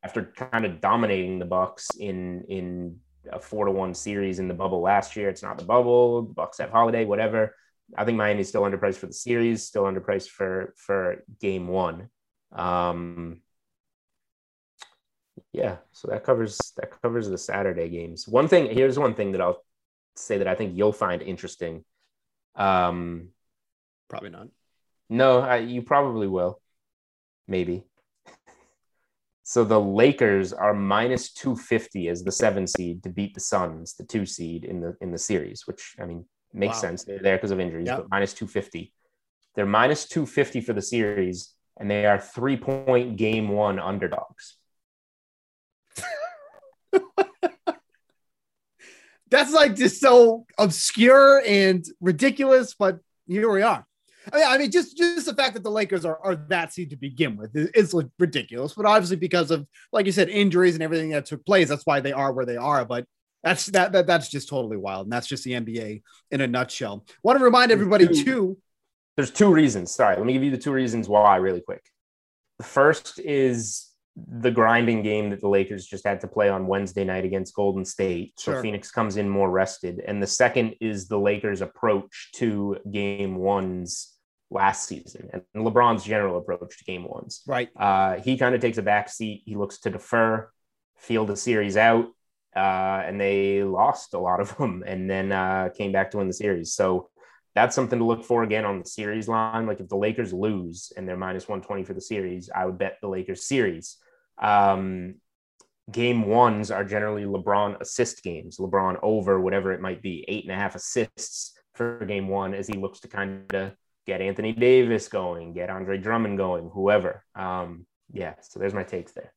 after 0.03 0.33
kind 0.35 0.65
of 0.65 0.81
dominating 0.81 1.39
the 1.39 1.45
Bucks 1.45 1.91
in 2.01 2.45
in 2.49 2.97
a 3.31 3.39
four 3.39 3.67
to 3.67 3.71
one 3.71 3.93
series 3.93 4.39
in 4.39 4.49
the 4.49 4.55
bubble 4.55 4.81
last 4.81 5.15
year. 5.15 5.29
It's 5.29 5.43
not 5.43 5.59
the 5.59 5.67
bubble. 5.67 6.23
The 6.23 6.33
Bucks 6.33 6.57
have 6.57 6.71
Holiday, 6.71 7.05
whatever. 7.05 7.55
I 7.99 8.07
think 8.07 8.17
Miami's 8.17 8.49
still 8.49 8.63
underpriced 8.63 8.97
for 8.97 9.09
the 9.09 9.13
series, 9.13 9.63
still 9.63 9.83
underpriced 9.83 10.31
for 10.31 10.73
for 10.79 11.23
game 11.39 11.69
one. 11.69 12.09
Um, 12.55 13.43
yeah, 15.53 15.79
so 15.93 16.09
that 16.09 16.25
covers 16.25 16.73
that 16.77 17.01
covers 17.03 17.29
the 17.29 17.39
Saturday 17.39 17.89
games. 17.89 18.29
One 18.29 18.49
thing 18.49 18.67
here's 18.75 18.99
one 18.99 19.15
thing 19.15 19.33
that 19.33 19.41
I'll 19.41 19.63
say 20.17 20.39
that 20.39 20.49
I 20.49 20.55
think 20.55 20.77
you'll 20.77 20.93
find 20.93 21.23
interesting. 21.23 21.85
Um, 22.57 23.31
Probably 24.09 24.31
not. 24.31 24.49
no, 25.09 25.41
I, 25.41 25.59
you 25.59 25.83
probably 25.83 26.29
will, 26.29 26.61
maybe. 27.49 27.85
So 29.47 29.63
the 29.63 29.79
Lakers 29.81 30.55
are 30.55 30.73
minus 30.73 31.31
two 31.33 31.55
fifty 31.55 32.09
as 32.09 32.25
the 32.25 32.33
seven 32.33 32.67
seed 32.67 33.03
to 33.03 33.11
beat 33.11 33.35
the 33.35 33.41
Suns, 33.41 33.95
the 33.95 34.05
two 34.05 34.25
seed 34.25 34.65
in 34.65 34.81
the 34.81 34.97
in 35.03 35.13
the 35.13 35.19
series, 35.19 35.67
which 35.67 35.95
I 36.01 36.07
mean 36.07 36.25
makes 36.55 36.77
Wow. 36.77 36.81
sense. 36.81 37.05
They're 37.05 37.19
there 37.19 37.37
because 37.37 37.51
of 37.51 37.61
injuries, 37.61 37.89
Yep. 37.89 37.97
but 37.99 38.11
minus 38.11 38.33
two 38.33 38.47
fifty. 38.47 38.95
They're 39.55 39.67
minus 39.67 40.09
two 40.09 40.25
fifty 40.25 40.63
for 40.63 40.73
the 40.73 40.81
series, 40.83 41.54
and 41.79 41.91
they 41.91 42.07
are 42.07 42.19
three 42.19 42.57
point 42.57 43.17
game 43.17 43.49
one 43.49 43.79
underdogs. 43.79 44.57
That's 49.31 49.53
like 49.53 49.75
just 49.75 50.01
so 50.01 50.47
obscure 50.59 51.43
and 51.47 51.85
ridiculous, 52.01 52.75
but 52.75 53.01
here 53.27 53.51
we 53.51 53.63
are. 53.63 53.85
I 54.33 54.37
mean, 54.37 54.47
I 54.47 54.59
mean, 54.59 54.71
just 54.71 54.97
just 54.97 55.27
the 55.27 55.35
fact 55.35 55.55
that 55.55 55.63
the 55.63 55.71
Lakers 55.71 56.05
are, 56.05 56.19
are 56.23 56.37
that 56.49 56.73
seed 56.73 56.91
to 56.91 56.97
begin 56.97 57.37
with 57.37 57.55
is, 57.55 57.69
is 57.71 57.95
ridiculous. 58.19 58.73
But 58.73 58.87
obviously, 58.87 59.17
because 59.17 59.51
of 59.51 59.67
like 59.93 60.07
you 60.07 60.13
said, 60.13 60.29
injuries 60.29 60.75
and 60.75 60.83
everything 60.83 61.11
that 61.11 61.27
took 61.27 61.45
place, 61.45 61.69
that's 61.69 61.85
why 61.85 62.01
they 62.01 62.13
are 62.13 62.33
where 62.33 62.47
they 62.47 62.57
are. 62.57 62.85
But 62.85 63.07
that's 63.43 63.67
that, 63.67 63.93
that 63.93 64.07
that's 64.07 64.29
just 64.31 64.49
totally 64.49 64.79
wild, 64.79 65.07
and 65.07 65.13
that's 65.13 65.27
just 65.27 65.45
the 65.45 65.53
NBA 65.53 66.03
in 66.31 66.41
a 66.41 66.47
nutshell. 66.47 67.05
Want 67.23 67.39
to 67.39 67.45
remind 67.45 67.73
everybody 67.73 68.09
too. 68.25 68.57
There's 69.17 69.31
two 69.31 69.53
reasons. 69.53 69.93
Sorry, 69.93 70.17
let 70.17 70.27
me 70.27 70.33
give 70.33 70.43
you 70.43 70.51
the 70.51 70.59
two 70.59 70.73
reasons 70.73 71.09
why 71.09 71.37
really 71.37 71.61
quick. 71.61 71.85
The 72.59 72.65
first 72.65 73.19
is 73.21 73.91
the 74.17 74.51
grinding 74.51 75.03
game 75.03 75.31
that 75.31 75.41
the 75.41 75.49
Lakers 75.49 75.87
just 75.87 76.07
had 76.07 76.21
to 76.21 76.29
play 76.29 76.49
on 76.49 76.67
Wednesday 76.69 77.05
night 77.05 77.25
against 77.25 77.55
Golden 77.55 77.85
State. 77.85 78.35
So 78.39 78.53
Sure. 78.53 78.63
Phoenix 78.63 78.91
comes 78.91 79.17
in 79.17 79.29
more 79.29 79.51
rested. 79.51 80.01
And 80.07 80.23
the 80.23 80.27
second 80.27 80.77
is 80.81 81.09
the 81.09 81.19
Lakers' 81.19 81.63
approach 81.63 82.31
to 82.37 82.77
game 82.91 83.37
ones 83.37 84.13
last 84.51 84.87
season 84.87 85.31
and 85.33 85.43
LeBron's 85.67 86.05
general 86.05 86.39
approach 86.39 86.79
to 86.79 86.85
game 86.85 87.05
ones. 87.09 87.43
Right. 87.47 87.71
Uh, 87.77 88.21
he 88.21 88.39
kind 88.39 88.55
of 88.55 88.61
takes 88.61 88.79
a 88.79 88.83
back 88.83 89.09
seat. 89.09 89.43
He 89.47 89.57
looks 89.57 89.81
to 89.81 89.91
defer, 89.91 90.49
feel 90.97 91.25
the 91.27 91.37
series 91.37 91.77
out, 91.77 92.07
uh, 92.55 93.03
and 93.05 93.21
they 93.21 93.65
lost 93.65 94.15
a 94.15 94.19
lot 94.19 94.41
of 94.41 94.57
them 94.59 94.85
and 94.87 95.11
then 95.11 95.33
uh, 95.33 95.71
came 95.77 95.91
back 95.91 96.13
to 96.13 96.19
win 96.19 96.29
the 96.29 96.35
series. 96.35 96.73
So 96.73 97.11
that's 97.55 97.75
something 97.75 97.99
to 97.99 98.05
look 98.05 98.25
for 98.25 98.43
again 98.43 98.65
on 98.65 98.81
the 98.81 98.89
series 98.89 99.29
line. 99.29 99.67
Like 99.67 99.81
if 99.81 99.89
the 99.89 99.97
Lakers 99.97 100.33
lose 100.33 100.93
and 100.97 101.09
they're 101.09 101.17
minus 101.17 101.49
120 101.49 101.85
for 101.85 101.95
the 101.95 102.01
series, 102.01 102.51
I 102.55 102.67
would 102.67 102.79
bet 102.79 102.99
the 103.01 103.09
Lakers 103.09 103.47
series. 103.47 103.97
Um, 104.43 105.17
game 105.91 106.27
ones 106.27 106.71
are 106.71 106.85
generally 106.85 107.25
LeBron 107.25 107.81
assist 107.81 108.23
games, 108.23 108.57
LeBron 108.59 108.99
over 109.03 109.41
whatever 109.41 109.73
it 109.73 109.81
might 109.81 110.03
be, 110.03 110.25
eight 110.29 110.45
and 110.45 110.53
a 110.53 110.57
half 110.57 110.75
assists 110.75 111.57
for 111.75 112.05
game 112.07 112.29
one 112.29 112.55
as 112.55 112.67
he 112.67 112.75
looks 112.75 113.01
to 113.01 113.09
kind 113.09 113.53
of 113.55 113.73
get 114.07 114.21
Anthony 114.21 114.53
Davis 114.53 115.09
going, 115.09 115.53
get 115.53 115.71
Andre 115.71 115.99
Drummond 115.99 116.39
going, 116.39 116.71
whoever. 116.73 117.25
Um, 117.35 117.87
yeah, 118.13 118.35
so 118.43 118.59
there's 118.59 118.75
my 118.75 118.83
takes 118.83 119.13
there. 119.13 119.33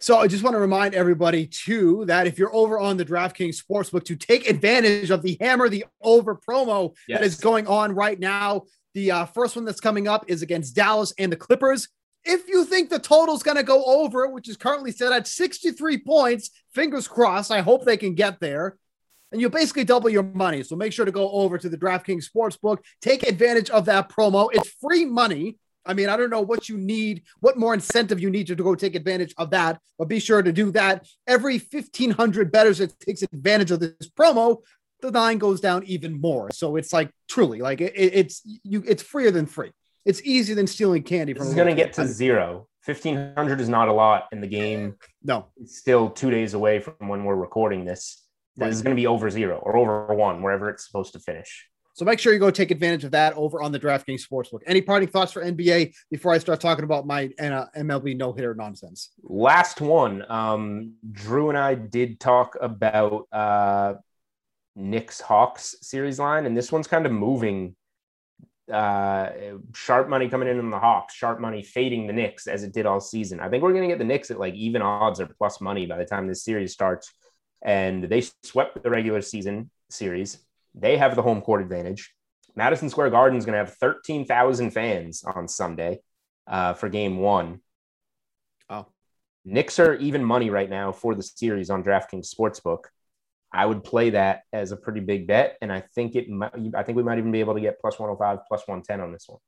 So 0.00 0.18
I 0.18 0.28
just 0.28 0.44
want 0.44 0.54
to 0.54 0.60
remind 0.60 0.94
everybody 0.94 1.46
too 1.46 2.04
that 2.06 2.26
if 2.26 2.38
you're 2.38 2.54
over 2.54 2.78
on 2.78 2.96
the 2.96 3.04
DraftKings 3.04 3.60
Sportsbook 3.62 4.04
to 4.04 4.16
take 4.16 4.48
advantage 4.48 5.10
of 5.10 5.22
the 5.22 5.36
Hammer 5.40 5.68
the 5.68 5.84
Over 6.00 6.36
promo 6.36 6.94
that 7.08 7.24
is 7.24 7.36
going 7.36 7.66
on 7.66 7.92
right 7.92 8.18
now. 8.18 8.62
The 8.94 9.10
uh, 9.10 9.26
first 9.26 9.56
one 9.56 9.64
that's 9.64 9.80
coming 9.80 10.08
up 10.08 10.24
is 10.28 10.42
against 10.42 10.74
Dallas 10.74 11.12
and 11.18 11.30
the 11.30 11.36
Clippers. 11.36 11.88
If 12.24 12.48
you 12.48 12.64
think 12.64 12.90
the 12.90 12.98
total's 12.98 13.42
going 13.42 13.56
to 13.56 13.62
go 13.62 13.84
over, 13.84 14.28
which 14.28 14.48
is 14.48 14.56
currently 14.56 14.92
set 14.92 15.12
at 15.12 15.26
63 15.26 15.98
points, 15.98 16.50
fingers 16.74 17.08
crossed. 17.08 17.50
I 17.50 17.60
hope 17.60 17.84
they 17.84 17.96
can 17.96 18.14
get 18.14 18.40
there. 18.40 18.76
And 19.30 19.40
you'll 19.40 19.50
basically 19.50 19.84
double 19.84 20.08
your 20.08 20.22
money. 20.22 20.62
So 20.62 20.74
make 20.74 20.92
sure 20.92 21.04
to 21.04 21.12
go 21.12 21.30
over 21.30 21.58
to 21.58 21.68
the 21.68 21.76
DraftKings 21.76 22.24
Sportsbook. 22.28 22.78
Take 23.02 23.24
advantage 23.24 23.70
of 23.70 23.84
that 23.86 24.08
promo. 24.08 24.48
It's 24.52 24.70
free 24.80 25.04
money. 25.04 25.58
I 25.88 25.94
mean, 25.94 26.10
I 26.10 26.16
don't 26.18 26.28
know 26.30 26.42
what 26.42 26.68
you 26.68 26.76
need, 26.76 27.22
what 27.40 27.56
more 27.56 27.72
incentive 27.72 28.20
you 28.20 28.28
need 28.28 28.46
to 28.48 28.54
go 28.54 28.74
take 28.74 28.94
advantage 28.94 29.34
of 29.38 29.50
that, 29.50 29.80
but 29.98 30.06
be 30.06 30.20
sure 30.20 30.42
to 30.42 30.52
do 30.52 30.70
that. 30.72 31.06
Every 31.26 31.58
1,500 31.58 32.52
bettors 32.52 32.78
that 32.78 32.98
takes 33.00 33.22
advantage 33.22 33.70
of 33.70 33.80
this 33.80 34.10
promo, 34.10 34.58
the 35.00 35.10
line 35.10 35.38
goes 35.38 35.60
down 35.62 35.84
even 35.84 36.20
more. 36.20 36.50
So 36.52 36.76
it's 36.76 36.92
like 36.92 37.10
truly 37.28 37.60
like 37.60 37.80
it, 37.80 37.94
it- 37.96 38.14
it's 38.14 38.42
you, 38.62 38.84
it's 38.86 39.02
freer 39.02 39.30
than 39.30 39.46
free. 39.46 39.72
It's 40.04 40.22
easier 40.22 40.54
than 40.54 40.66
stealing 40.66 41.02
candy 41.02 41.32
from. 41.34 41.46
is 41.46 41.52
a 41.52 41.56
going 41.56 41.68
to 41.68 41.74
get 41.74 41.94
to 41.94 42.06
zero. 42.06 42.68
1500 42.84 43.60
is 43.60 43.68
not 43.68 43.88
a 43.88 43.92
lot 43.92 44.26
in 44.32 44.40
the 44.40 44.46
game. 44.46 44.94
no. 45.22 45.46
It's 45.56 45.78
still 45.78 46.10
two 46.10 46.30
days 46.30 46.54
away 46.54 46.80
from 46.80 47.08
when 47.08 47.24
we're 47.24 47.34
recording 47.36 47.84
this. 47.84 48.24
This 48.56 48.74
is 48.74 48.82
going 48.82 48.96
to 48.96 49.00
be 49.00 49.06
over 49.06 49.30
zero 49.30 49.58
or 49.58 49.76
over 49.76 50.14
one, 50.14 50.42
wherever 50.42 50.68
it's 50.68 50.84
supposed 50.86 51.12
to 51.12 51.18
finish. 51.20 51.68
So 51.98 52.04
make 52.04 52.20
sure 52.20 52.32
you 52.32 52.38
go 52.38 52.52
take 52.52 52.70
advantage 52.70 53.02
of 53.02 53.10
that 53.10 53.34
over 53.34 53.60
on 53.60 53.72
the 53.72 53.80
DraftKings 53.80 54.24
Sportsbook. 54.24 54.60
Any 54.68 54.80
parting 54.80 55.08
thoughts 55.08 55.32
for 55.32 55.42
NBA 55.42 55.96
before 56.12 56.32
I 56.32 56.38
start 56.38 56.60
talking 56.60 56.84
about 56.84 57.08
my 57.08 57.28
uh, 57.40 57.64
MLB 57.76 58.16
no 58.16 58.32
hitter 58.32 58.54
nonsense? 58.54 59.10
Last 59.24 59.80
one. 59.80 60.24
Um, 60.28 60.94
Drew 61.10 61.48
and 61.48 61.58
I 61.58 61.74
did 61.74 62.20
talk 62.20 62.56
about 62.60 63.26
uh, 63.32 63.94
Knicks 64.76 65.20
Hawks 65.20 65.74
series 65.82 66.20
line, 66.20 66.46
and 66.46 66.56
this 66.56 66.70
one's 66.70 66.86
kind 66.86 67.04
of 67.04 67.10
moving. 67.10 67.74
Uh, 68.72 69.30
sharp 69.74 70.08
money 70.08 70.28
coming 70.28 70.46
in 70.46 70.60
on 70.60 70.70
the 70.70 70.78
Hawks, 70.78 71.14
sharp 71.14 71.40
money 71.40 71.64
fading 71.64 72.06
the 72.06 72.12
Knicks 72.12 72.46
as 72.46 72.62
it 72.62 72.72
did 72.72 72.86
all 72.86 73.00
season. 73.00 73.40
I 73.40 73.48
think 73.48 73.64
we're 73.64 73.72
going 73.72 73.82
to 73.82 73.88
get 73.88 73.98
the 73.98 74.04
Knicks 74.04 74.30
at 74.30 74.38
like 74.38 74.54
even 74.54 74.82
odds 74.82 75.18
or 75.18 75.26
plus 75.26 75.60
money 75.60 75.84
by 75.86 75.96
the 75.96 76.04
time 76.04 76.28
this 76.28 76.44
series 76.44 76.72
starts. 76.72 77.12
And 77.60 78.04
they 78.04 78.22
swept 78.44 78.84
the 78.84 78.88
regular 78.88 79.20
season 79.20 79.70
series. 79.90 80.38
They 80.74 80.96
have 80.96 81.16
the 81.16 81.22
home 81.22 81.40
court 81.40 81.62
advantage. 81.62 82.12
Madison 82.56 82.90
Square 82.90 83.10
Garden 83.10 83.38
is 83.38 83.44
going 83.44 83.52
to 83.52 83.64
have 83.64 83.74
13,000 83.76 84.70
fans 84.70 85.22
on 85.24 85.46
Sunday 85.48 86.00
uh, 86.46 86.74
for 86.74 86.88
game 86.88 87.18
one. 87.18 87.60
Oh. 88.68 88.86
Knicks 89.44 89.78
are 89.78 89.94
even 89.94 90.24
money 90.24 90.50
right 90.50 90.68
now 90.68 90.92
for 90.92 91.14
the 91.14 91.22
series 91.22 91.70
on 91.70 91.84
DraftKings 91.84 92.34
Sportsbook. 92.34 92.84
I 93.52 93.64
would 93.64 93.82
play 93.82 94.10
that 94.10 94.42
as 94.52 94.72
a 94.72 94.76
pretty 94.76 95.00
big 95.00 95.26
bet, 95.26 95.56
and 95.62 95.72
I 95.72 95.82
think 95.94 96.16
it. 96.16 96.28
Might, 96.28 96.52
I 96.74 96.82
think 96.82 96.96
we 96.96 97.02
might 97.02 97.18
even 97.18 97.32
be 97.32 97.40
able 97.40 97.54
to 97.54 97.60
get 97.60 97.80
plus 97.80 97.98
105, 97.98 98.46
plus 98.46 98.60
110 98.66 99.00
on 99.00 99.12
this 99.12 99.24
one. 99.26 99.38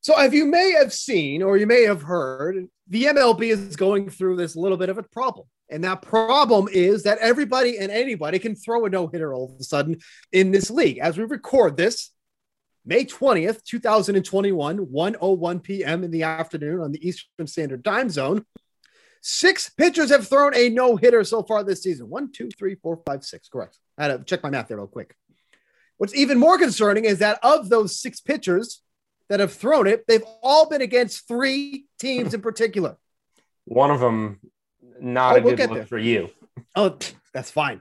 So, 0.00 0.14
as 0.16 0.32
you 0.32 0.46
may 0.46 0.70
have 0.72 0.92
seen 0.92 1.42
or 1.42 1.56
you 1.56 1.66
may 1.66 1.82
have 1.82 2.02
heard, 2.02 2.68
the 2.86 3.04
MLB 3.04 3.50
is 3.50 3.74
going 3.74 4.08
through 4.08 4.36
this 4.36 4.54
little 4.54 4.78
bit 4.78 4.88
of 4.88 4.98
a 4.98 5.02
problem. 5.02 5.48
And 5.68 5.84
that 5.84 6.02
problem 6.02 6.68
is 6.70 7.02
that 7.02 7.18
everybody 7.18 7.78
and 7.78 7.90
anybody 7.90 8.38
can 8.38 8.54
throw 8.54 8.84
a 8.86 8.90
no 8.90 9.08
hitter 9.08 9.34
all 9.34 9.52
of 9.52 9.60
a 9.60 9.64
sudden 9.64 9.98
in 10.32 10.52
this 10.52 10.70
league. 10.70 10.98
As 10.98 11.18
we 11.18 11.24
record 11.24 11.76
this, 11.76 12.12
May 12.84 13.04
20th, 13.04 13.64
2021, 13.64 14.78
1 14.78 15.60
p.m. 15.60 16.04
in 16.04 16.10
the 16.12 16.22
afternoon 16.22 16.80
on 16.80 16.92
the 16.92 17.06
Eastern 17.06 17.48
Standard 17.48 17.84
Time 17.84 18.08
Zone. 18.08 18.44
Six 19.22 19.70
pitchers 19.70 20.10
have 20.10 20.28
thrown 20.28 20.54
a 20.54 20.68
no 20.68 20.94
hitter 20.94 21.24
so 21.24 21.42
far 21.42 21.64
this 21.64 21.82
season. 21.82 22.08
One, 22.08 22.30
two, 22.30 22.48
three, 22.56 22.76
four, 22.76 23.00
five, 23.04 23.24
six. 23.24 23.48
Correct. 23.48 23.76
I 23.98 24.04
had 24.04 24.18
to 24.18 24.24
check 24.24 24.44
my 24.44 24.50
math 24.50 24.68
there 24.68 24.76
real 24.76 24.86
quick. 24.86 25.16
What's 25.96 26.14
even 26.14 26.38
more 26.38 26.58
concerning 26.58 27.06
is 27.06 27.18
that 27.18 27.40
of 27.42 27.68
those 27.68 27.98
six 27.98 28.20
pitchers 28.20 28.82
that 29.28 29.40
have 29.40 29.52
thrown 29.52 29.88
it, 29.88 30.04
they've 30.06 30.22
all 30.42 30.68
been 30.68 30.82
against 30.82 31.26
three 31.26 31.86
teams 31.98 32.34
in 32.34 32.40
particular. 32.40 32.96
One 33.64 33.90
of 33.90 33.98
them 33.98 34.38
not 35.00 35.34
oh, 35.34 35.38
a 35.38 35.42
we'll 35.42 35.56
good 35.56 35.70
look 35.70 35.78
there. 35.78 35.86
for 35.86 35.98
you. 35.98 36.30
Oh, 36.74 36.96
that's 37.32 37.50
fine. 37.50 37.80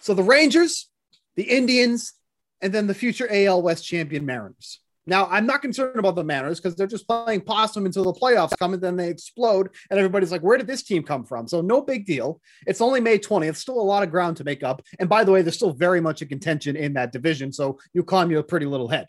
So 0.00 0.14
the 0.14 0.22
Rangers, 0.22 0.88
the 1.36 1.44
Indians, 1.44 2.14
and 2.60 2.72
then 2.72 2.86
the 2.86 2.94
future 2.94 3.28
AL 3.30 3.62
West 3.62 3.84
champion 3.86 4.24
Mariners. 4.26 4.80
Now, 5.04 5.26
I'm 5.26 5.46
not 5.46 5.62
concerned 5.62 5.98
about 5.98 6.14
the 6.14 6.22
Mariners 6.22 6.60
because 6.60 6.76
they're 6.76 6.86
just 6.86 7.08
playing 7.08 7.40
possum 7.40 7.86
until 7.86 8.04
the 8.04 8.12
playoffs 8.12 8.56
come 8.58 8.72
and 8.72 8.80
then 8.80 8.96
they 8.96 9.08
explode. 9.08 9.70
And 9.90 9.98
everybody's 9.98 10.30
like, 10.30 10.42
where 10.42 10.56
did 10.56 10.68
this 10.68 10.84
team 10.84 11.02
come 11.02 11.24
from? 11.24 11.48
So, 11.48 11.60
no 11.60 11.82
big 11.82 12.06
deal. 12.06 12.40
It's 12.68 12.80
only 12.80 13.00
May 13.00 13.18
20th. 13.18 13.56
Still 13.56 13.80
a 13.80 13.82
lot 13.82 14.04
of 14.04 14.12
ground 14.12 14.36
to 14.36 14.44
make 14.44 14.62
up. 14.62 14.80
And 15.00 15.08
by 15.08 15.24
the 15.24 15.32
way, 15.32 15.42
there's 15.42 15.56
still 15.56 15.72
very 15.72 16.00
much 16.00 16.22
a 16.22 16.26
contention 16.26 16.76
in 16.76 16.92
that 16.92 17.10
division. 17.10 17.52
So, 17.52 17.78
you 17.92 18.04
climb 18.04 18.30
you 18.30 18.38
a 18.38 18.44
pretty 18.44 18.66
little 18.66 18.88
head. 18.88 19.08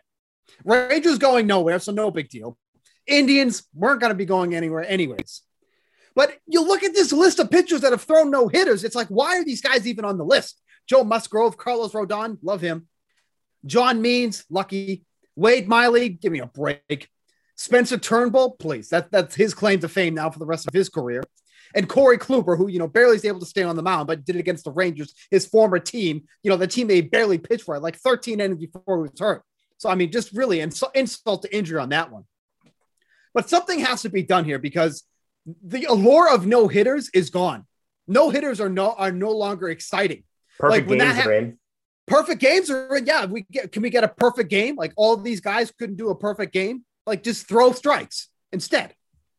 Rangers 0.66 1.20
going 1.20 1.46
nowhere. 1.46 1.78
So, 1.78 1.92
no 1.92 2.10
big 2.10 2.30
deal. 2.30 2.58
Indians 3.06 3.64
weren't 3.76 4.02
going 4.02 4.12
to 4.12 4.16
be 4.16 4.26
going 4.26 4.56
anywhere, 4.56 4.84
anyways. 4.88 5.44
But 6.15 6.38
you 6.47 6.65
look 6.65 6.84
at 6.84 6.93
this 6.93 7.12
list 7.12 7.39
of 7.39 7.49
pitchers 7.49 7.82
that 7.82 7.91
have 7.91 8.04
thrown 8.04 8.30
no 8.30 8.47
hitters. 8.47 8.84
It's 8.84 8.95
like, 8.95 9.08
why 9.08 9.38
are 9.38 9.45
these 9.45 9.62
guys 9.62 9.88
even 9.88 10.06
on 10.06 10.17
the 10.17 10.26
list? 10.26 10.62
Joe 10.88 11.04
Musgrove, 11.04 11.58
Carlos 11.58 11.93
Rodon, 11.93 12.38
love 12.43 12.62
him. 12.62 12.88
John 13.65 14.02
Means, 14.02 14.45
lucky. 14.49 15.06
Wade 15.36 15.67
Miley, 15.67 16.10
give 16.10 16.32
me 16.32 16.39
a 16.39 16.45
break. 16.45 17.10
Spencer 17.56 17.97
Turnbull, 17.97 18.52
please. 18.58 18.89
That, 18.89 19.12
that's 19.12 19.36
his 19.36 19.54
claim 19.54 19.80
to 19.80 19.89
fame 19.89 20.13
now 20.15 20.30
for 20.30 20.39
the 20.39 20.45
rest 20.45 20.67
of 20.67 20.73
his 20.73 20.89
career. 20.89 21.23
And 21.76 21.89
Corey 21.89 22.17
Kluber, 22.17 22.56
who, 22.58 22.67
you 22.67 22.78
know, 22.78 22.88
barely 22.88 23.15
is 23.15 23.26
able 23.26 23.39
to 23.39 23.45
stay 23.45 23.63
on 23.63 23.76
the 23.76 23.82
mound, 23.82 24.08
but 24.08 24.26
did 24.26 24.36
it 24.36 24.39
against 24.39 24.63
the 24.63 24.71
Rangers, 24.71 25.15
his 25.32 25.45
former 25.45 25.80
team, 25.80 26.23
you 26.43 26.52
know, 26.52 26.58
the 26.58 26.67
team 26.67 26.88
they 26.88 27.02
barely 27.02 27.39
pitched 27.39 27.63
for, 27.63 27.80
like 27.80 27.95
13 27.97 28.39
innings 28.39 28.60
before 28.60 28.97
he 28.97 29.10
was 29.10 29.19
hurt. 29.19 29.43
So, 29.78 29.89
I 29.89 29.95
mean, 29.95 30.12
just 30.12 30.32
really 30.34 30.60
ins- 30.60 30.84
insult 30.93 31.41
to 31.43 31.56
injury 31.56 31.80
on 31.80 31.89
that 31.89 32.12
one. 32.12 32.26
But 33.34 33.49
something 33.49 33.80
has 33.80 34.04
to 34.04 34.10
be 34.10 34.21
done 34.21 34.45
here 34.45 34.60
because 34.60 35.04
the 35.46 35.86
allure 35.86 36.34
of 36.34 36.46
no 36.46 36.68
hitters 36.68 37.10
is 37.14 37.30
gone. 37.30 37.66
No 38.08 38.30
hitters 38.30 38.60
are 38.60 38.70
no 38.70 38.92
are 38.92 39.12
no 39.12 39.32
longer 39.32 39.70
exciting. 39.70 40.24
Perfect 40.60 40.90
like, 40.90 41.00
games 41.00 41.16
ha- 41.16 41.30
are 41.30 41.34
in. 41.34 41.58
Perfect 42.06 42.42
games 42.42 42.70
are 42.70 42.96
in. 42.96 43.06
Yeah, 43.06 43.26
we 43.26 43.46
get. 43.52 43.72
Can 43.72 43.82
we 43.82 43.90
get 43.90 44.04
a 44.04 44.10
perfect 44.10 44.50
game? 44.50 44.76
Like 44.76 44.94
all 44.96 45.16
these 45.18 45.42
guys 45.42 45.72
couldn't 45.72 45.96
do 45.96 46.10
a 46.10 46.16
perfect 46.16 46.54
game. 46.54 46.84
Like 47.06 47.24
just 47.24 47.48
throw 47.48 47.72
strikes 47.72 48.30
instead. 48.52 48.94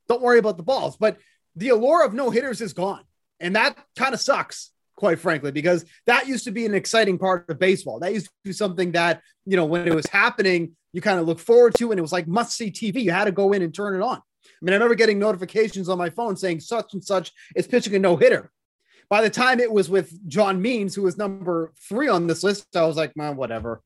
Don't 0.09 0.23
worry 0.23 0.39
about 0.39 0.57
the 0.57 0.63
balls. 0.63 0.97
But 0.97 1.19
the 1.57 1.71
allure 1.71 2.05
of 2.05 2.15
no 2.15 2.31
hitters 2.31 2.61
is 2.61 2.73
gone, 2.73 3.05
and 3.41 3.57
that 3.57 3.79
kind 3.97 4.15
of 4.15 4.21
sucks, 4.21 4.71
quite 4.97 5.19
frankly, 5.19 5.53
because 5.53 5.85
that 6.07 6.27
used 6.27 6.45
to 6.45 6.51
be 6.51 6.67
an 6.67 6.75
exciting 6.75 7.19
part 7.19 7.49
of 7.49 7.59
baseball. 7.59 8.01
That 8.01 8.13
used 8.13 8.27
to 8.27 8.33
be 8.45 8.53
something 8.53 8.93
that 8.93 9.21
you 9.45 9.57
know 9.57 9.67
when 9.67 9.87
it 9.87 9.95
was 9.95 10.07
happening, 10.07 10.73
you 10.93 11.01
kind 11.01 11.21
of 11.21 11.27
look 11.27 11.39
forward 11.39 11.75
to, 11.77 11.91
and 11.91 11.99
it 11.99 12.03
was 12.03 12.13
like 12.13 12.27
must 12.27 12.57
see 12.57 12.71
TV. 12.71 13.03
You 13.03 13.13
had 13.13 13.25
to 13.25 13.33
go 13.33 13.53
in 13.53 13.63
and 13.63 13.75
turn 13.75 13.95
it 13.95 14.03
on. 14.03 14.21
I 14.65 14.67
mean, 14.67 14.73
I 14.73 14.77
remember 14.77 14.95
getting 14.95 15.19
notifications 15.19 15.91
on 15.91 15.99
my 15.99 16.09
phone 16.09 16.37
saying 16.37 16.61
such 16.61 16.95
and 16.95 17.05
such 17.05 17.33
is 17.55 17.67
pitching 17.67 17.95
a 17.97 17.99
no 17.99 18.17
hitter. 18.17 18.51
By 19.11 19.21
the 19.21 19.29
time 19.29 19.61
it 19.61 19.71
was 19.71 19.91
with 19.91 20.27
John 20.27 20.63
Means, 20.63 20.95
who 20.95 21.03
was 21.03 21.19
number 21.19 21.75
three 21.87 22.09
on 22.09 22.27
this 22.27 22.43
list, 22.43 22.75
I 22.75 22.87
was 22.87 22.97
like, 22.97 23.15
man, 23.15 23.37
whatever. 23.37 23.83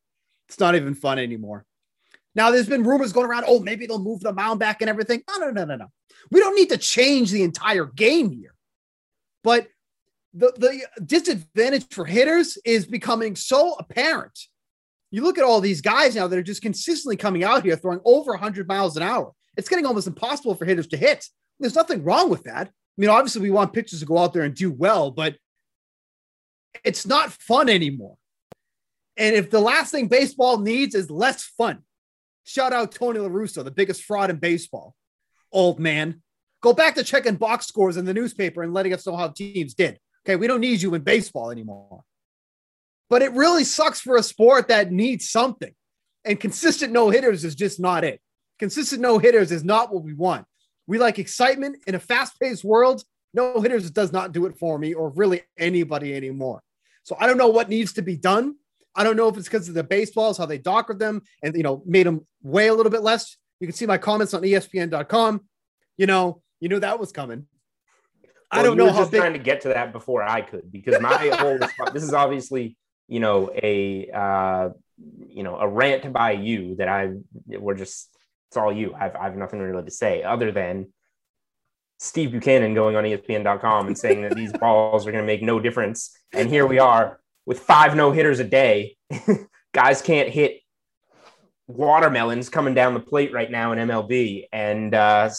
It's 0.49 0.61
not 0.61 0.77
even 0.77 0.95
fun 0.95 1.19
anymore. 1.19 1.65
Now, 2.37 2.53
there's 2.53 2.69
been 2.69 2.85
rumors 2.85 3.13
going 3.13 3.27
around, 3.27 3.47
oh, 3.49 3.59
maybe 3.59 3.87
they'll 3.87 3.99
move 3.99 4.21
the 4.21 4.33
mound 4.33 4.61
back 4.61 4.81
and 4.81 4.89
everything. 4.89 5.25
No, 5.29 5.39
no, 5.39 5.51
no, 5.51 5.65
no, 5.65 5.75
no. 5.75 5.87
We 6.31 6.39
don't 6.39 6.55
need 6.55 6.69
to 6.69 6.79
change 6.79 7.33
the 7.33 7.43
entire 7.43 7.87
game 7.87 8.31
here. 8.31 8.55
But 9.43 9.67
the, 10.33 10.53
the 10.57 11.03
disadvantage 11.05 11.93
for 11.93 12.05
hitters 12.05 12.57
is 12.65 12.87
becoming 12.87 13.35
so 13.35 13.75
apparent. 13.81 14.39
You 15.11 15.25
look 15.25 15.39
at 15.39 15.45
all 15.45 15.61
these 15.61 15.81
guys 15.81 16.15
now 16.15 16.29
that 16.29 16.39
are 16.39 16.43
just 16.43 16.63
consistently 16.63 17.17
coming 17.17 17.43
out 17.43 17.65
here 17.65 17.75
throwing 17.75 18.01
over 18.05 18.31
100 18.31 18.69
miles 18.69 18.97
an 18.97 19.03
hour 19.03 19.33
it's 19.59 19.69
getting 19.69 19.85
almost 19.85 20.07
impossible 20.07 20.55
for 20.55 20.65
hitters 20.65 20.87
to 20.87 20.97
hit. 20.97 21.27
There's 21.59 21.75
nothing 21.75 22.05
wrong 22.05 22.31
with 22.31 22.45
that. 22.45 22.69
I 22.69 22.71
mean, 22.97 23.11
obviously, 23.11 23.43
we 23.43 23.51
want 23.51 23.73
pitchers 23.73 24.01
to 24.01 24.07
go 24.07 24.17
out 24.17 24.33
there 24.33 24.45
and 24.45 24.55
do 24.55 24.71
well, 24.71 25.11
but 25.11 25.37
it's 26.85 27.05
not 27.05 27.33
fun 27.33 27.69
anymore. 27.69 28.17
And 29.17 29.35
if 29.35 29.51
the 29.51 29.61
last 29.61 29.91
thing 29.91 30.07
baseball 30.07 30.61
needs 30.61 30.95
is 30.95 31.11
less 31.11 31.43
fun, 31.43 31.81
shout 32.45 32.73
out 32.73 32.93
Tony 32.93 33.19
La 33.19 33.29
Russa, 33.29 33.65
the 33.65 33.73
biggest 33.73 34.05
fraud 34.05 34.31
in 34.31 34.37
baseball. 34.37 34.95
Old 35.51 35.81
man, 35.81 36.23
go 36.63 36.73
back 36.73 36.95
to 36.95 37.03
checking 37.03 37.35
box 37.35 37.67
scores 37.67 37.97
in 37.97 38.05
the 38.05 38.15
newspaper 38.15 38.63
and 38.63 38.73
letting 38.73 38.95
us 38.95 39.07
know 39.07 39.17
how 39.17 39.29
teams 39.29 39.75
did. 39.75 39.99
Okay, 40.25 40.37
we 40.37 40.47
don't 40.47 40.61
need 40.61 40.81
you 40.81 40.95
in 40.95 41.03
baseball 41.03 41.51
anymore. 41.51 42.05
But 43.11 43.23
it 43.23 43.33
really 43.33 43.65
sucks 43.65 44.01
for 44.01 44.17
a 44.17 44.23
sport 44.23 44.69
that 44.69 44.93
needs 44.93 45.29
something. 45.29 45.75
And 46.25 46.39
consistent 46.39 46.93
no 46.93 47.11
hitters 47.11 47.45
is 47.45 47.57
just 47.57 47.81
not 47.81 48.05
it. 48.05 48.21
Consistent 48.59 49.01
no 49.01 49.19
hitters 49.19 49.53
is 49.53 49.65
not 49.65 49.93
what 49.93 50.03
we 50.03 50.15
want. 50.15 50.47
We 50.87 50.99
like 50.99 51.19
excitement 51.19 51.79
in 51.87 51.95
a 51.95 52.01
fast 52.01 52.39
paced 52.41 52.65
world. 52.65 53.05
No 53.35 53.61
hitters 53.61 53.91
does 53.91 54.13
not 54.13 54.33
do 54.33 54.47
it 54.47 54.59
for 54.59 54.79
me 54.79 54.95
or 54.95 55.11
really 55.11 55.43
anybody 55.59 56.15
anymore. 56.15 56.63
So 57.03 57.17
I 57.21 57.27
don't 57.27 57.39
know 57.39 57.49
what 57.49 57.69
needs 57.69 57.93
to 57.95 58.03
be 58.03 58.17
done. 58.17 58.57
I 58.95 59.05
don't 59.05 59.17
know 59.17 59.29
if 59.29 59.37
it's 59.37 59.49
because 59.49 59.69
of 59.69 59.75
the 59.75 59.85
baseballs, 59.85 60.39
how 60.39 60.47
they 60.47 60.59
dockered 60.59 60.99
them 60.99 61.23
and, 61.43 61.55
you 61.55 61.63
know, 61.63 61.83
made 61.87 62.07
them 62.07 62.27
weigh 62.43 62.69
a 62.69 62.75
little 62.75 62.91
bit 62.91 63.03
less. 63.03 63.37
You 63.61 63.67
can 63.67 63.77
see 63.77 63.87
my 63.87 63.99
comments 63.99 64.35
on 64.35 64.43
ESPN.com. 64.43 65.43
You 65.97 66.07
know, 66.07 66.43
you 66.61 66.69
knew 66.69 66.81
that 66.81 66.99
was 66.99 67.13
coming. 67.13 67.47
Well, 68.53 68.61
I 68.61 68.63
don't 68.63 68.77
know 68.77 68.91
how 68.91 69.01
just 69.01 69.11
big... 69.11 69.21
trying 69.21 69.35
to 69.35 69.39
get 69.39 69.61
to 69.63 69.69
that 69.69 69.93
before 69.93 70.23
I 70.23 70.41
could 70.41 70.73
because 70.73 71.01
my 71.01 71.29
whole 71.39 71.59
this 71.93 72.03
is 72.03 72.15
obviously 72.15 72.79
you 73.07 73.21
know 73.21 73.51
a 73.55 74.11
uh, 74.11 74.71
you 75.29 75.43
know 75.43 75.59
a 75.59 75.69
rant 75.69 76.11
by 76.13 76.33
you 76.33 76.77
that 76.77 76.89
I 76.89 77.11
we're 77.47 77.75
just 77.75 78.09
it's 78.49 78.57
all 78.57 78.73
you. 78.73 78.95
I've, 78.99 79.15
I 79.15 79.25
have 79.25 79.37
nothing 79.37 79.61
really 79.61 79.85
to 79.85 79.91
say 79.91 80.23
other 80.23 80.51
than 80.51 80.93
Steve 81.99 82.33
Buchanan 82.33 82.75
going 82.75 82.97
on 82.97 83.05
ESPN.com 83.05 83.89
and 83.89 83.99
saying 83.99 84.23
that 84.23 84.35
these 84.35 84.53
balls 84.61 85.07
are 85.07 85.13
going 85.13 85.23
to 85.23 85.27
make 85.27 85.43
no 85.43 85.61
difference. 85.61 86.17
And 86.33 86.49
here 86.49 86.67
we 86.67 86.79
are 86.79 87.21
with 87.45 87.61
five 87.61 87.95
no 87.95 88.13
hitters 88.13 88.41
a 88.41 88.45
day. 88.45 88.97
Guys 89.75 90.01
can't 90.01 90.29
hit 90.29 90.61
watermelons 91.67 92.49
coming 92.49 92.73
down 92.73 92.95
the 92.95 93.01
plate 93.01 93.33
right 93.33 93.51
now 93.51 93.73
in 93.73 93.79
MLB. 93.79 94.45
And 94.53 94.95
uh, 94.95 95.31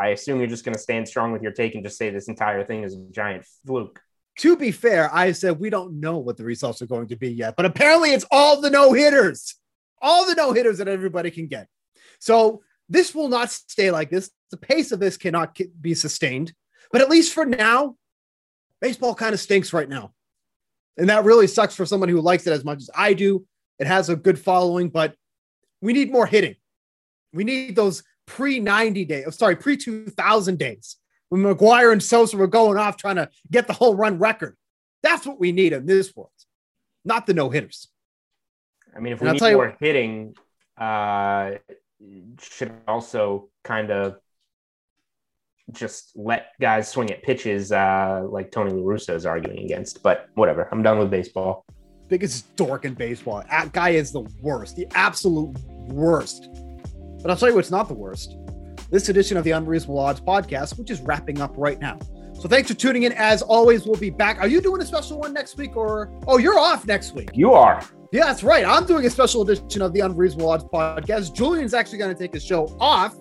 I 0.00 0.08
assume 0.08 0.38
you're 0.38 0.46
just 0.46 0.64
going 0.64 0.74
to 0.74 0.80
stand 0.80 1.08
strong 1.08 1.32
with 1.32 1.42
your 1.42 1.52
take 1.52 1.74
and 1.74 1.84
just 1.84 1.98
say 1.98 2.10
this 2.10 2.28
entire 2.28 2.64
thing 2.64 2.84
is 2.84 2.94
a 2.94 3.04
giant 3.10 3.44
fluke. 3.66 4.00
To 4.38 4.56
be 4.56 4.70
fair, 4.70 5.12
I 5.12 5.32
said 5.32 5.58
we 5.58 5.68
don't 5.68 6.00
know 6.00 6.18
what 6.18 6.36
the 6.36 6.44
results 6.44 6.80
are 6.80 6.86
going 6.86 7.08
to 7.08 7.16
be 7.16 7.30
yet, 7.30 7.54
but 7.56 7.66
apparently 7.66 8.12
it's 8.12 8.24
all 8.30 8.60
the 8.60 8.70
no 8.70 8.92
hitters, 8.92 9.56
all 10.00 10.26
the 10.26 10.34
no 10.34 10.52
hitters 10.52 10.78
that 10.78 10.88
everybody 10.88 11.30
can 11.30 11.48
get. 11.48 11.68
So 12.22 12.62
this 12.88 13.16
will 13.16 13.28
not 13.28 13.50
stay 13.50 13.90
like 13.90 14.08
this. 14.08 14.30
The 14.52 14.56
pace 14.56 14.92
of 14.92 15.00
this 15.00 15.16
cannot 15.16 15.58
be 15.80 15.92
sustained. 15.92 16.52
But 16.92 17.00
at 17.00 17.10
least 17.10 17.32
for 17.32 17.44
now, 17.44 17.96
baseball 18.80 19.16
kind 19.16 19.34
of 19.34 19.40
stinks 19.40 19.72
right 19.72 19.88
now. 19.88 20.12
And 20.96 21.08
that 21.08 21.24
really 21.24 21.48
sucks 21.48 21.74
for 21.74 21.84
someone 21.84 22.08
who 22.08 22.20
likes 22.20 22.46
it 22.46 22.52
as 22.52 22.64
much 22.64 22.78
as 22.78 22.90
I 22.94 23.14
do. 23.14 23.44
It 23.80 23.88
has 23.88 24.08
a 24.08 24.14
good 24.14 24.38
following, 24.38 24.88
but 24.88 25.16
we 25.80 25.92
need 25.92 26.12
more 26.12 26.26
hitting. 26.26 26.54
We 27.32 27.42
need 27.42 27.74
those 27.74 28.04
pre 28.24 28.60
90 28.60 29.04
days, 29.04 29.36
sorry, 29.36 29.56
pre 29.56 29.76
2000 29.76 30.60
days 30.60 30.98
when 31.28 31.42
McGwire 31.42 31.90
and 31.90 32.00
Sosa 32.00 32.36
were 32.36 32.46
going 32.46 32.78
off 32.78 32.96
trying 32.96 33.16
to 33.16 33.30
get 33.50 33.66
the 33.66 33.72
whole 33.72 33.96
run 33.96 34.20
record. 34.20 34.56
That's 35.02 35.26
what 35.26 35.40
we 35.40 35.50
need 35.50 35.72
in 35.72 35.86
this 35.86 36.14
world, 36.14 36.30
not 37.04 37.26
the 37.26 37.34
no 37.34 37.50
hitters. 37.50 37.88
I 38.94 39.00
mean, 39.00 39.14
if 39.14 39.20
we 39.20 39.32
need 39.32 39.40
more 39.40 39.56
what- 39.56 39.76
hitting, 39.80 40.36
uh, 40.78 41.52
should 42.40 42.72
also 42.86 43.48
kind 43.64 43.90
of 43.90 44.16
just 45.70 46.12
let 46.14 46.48
guys 46.60 46.88
swing 46.88 47.10
at 47.10 47.22
pitches 47.22 47.72
uh, 47.72 48.26
like 48.28 48.50
Tony 48.50 48.72
La 48.72 48.82
Russa 48.82 49.14
is 49.14 49.26
arguing 49.26 49.64
against. 49.64 50.02
But 50.02 50.28
whatever, 50.34 50.68
I'm 50.72 50.82
done 50.82 50.98
with 50.98 51.10
baseball. 51.10 51.64
Biggest 52.08 52.54
dork 52.56 52.84
in 52.84 52.94
baseball. 52.94 53.42
That 53.48 53.72
guy 53.72 53.90
is 53.90 54.12
the 54.12 54.22
worst, 54.40 54.76
the 54.76 54.86
absolute 54.94 55.56
worst. 55.88 56.48
But 57.22 57.30
I'll 57.30 57.36
tell 57.36 57.48
you 57.48 57.54
what's 57.54 57.70
not 57.70 57.88
the 57.88 57.94
worst. 57.94 58.36
This 58.90 59.08
edition 59.08 59.36
of 59.36 59.44
the 59.44 59.52
Unreasonable 59.52 59.98
Odds 59.98 60.20
podcast, 60.20 60.78
which 60.78 60.90
is 60.90 61.00
wrapping 61.00 61.40
up 61.40 61.54
right 61.56 61.80
now. 61.80 61.98
So 62.34 62.48
thanks 62.48 62.68
for 62.68 62.76
tuning 62.76 63.04
in. 63.04 63.12
As 63.12 63.40
always, 63.40 63.86
we'll 63.86 63.96
be 63.96 64.10
back. 64.10 64.38
Are 64.38 64.48
you 64.48 64.60
doing 64.60 64.82
a 64.82 64.84
special 64.84 65.20
one 65.20 65.32
next 65.32 65.56
week 65.56 65.76
or 65.76 66.10
oh 66.26 66.38
you're 66.38 66.58
off 66.58 66.86
next 66.86 67.14
week? 67.14 67.30
You 67.32 67.52
are. 67.52 67.82
Yeah, 68.12 68.26
that's 68.26 68.42
right. 68.42 68.62
I'm 68.62 68.84
doing 68.84 69.06
a 69.06 69.10
special 69.10 69.40
edition 69.40 69.80
of 69.80 69.94
the 69.94 70.00
Unreasonable 70.00 70.50
Odds 70.50 70.64
podcast. 70.64 71.34
Julian's 71.34 71.72
actually 71.72 71.96
going 71.96 72.14
to 72.14 72.18
take 72.18 72.34
his 72.34 72.44
show 72.44 72.76
off. 72.78 73.16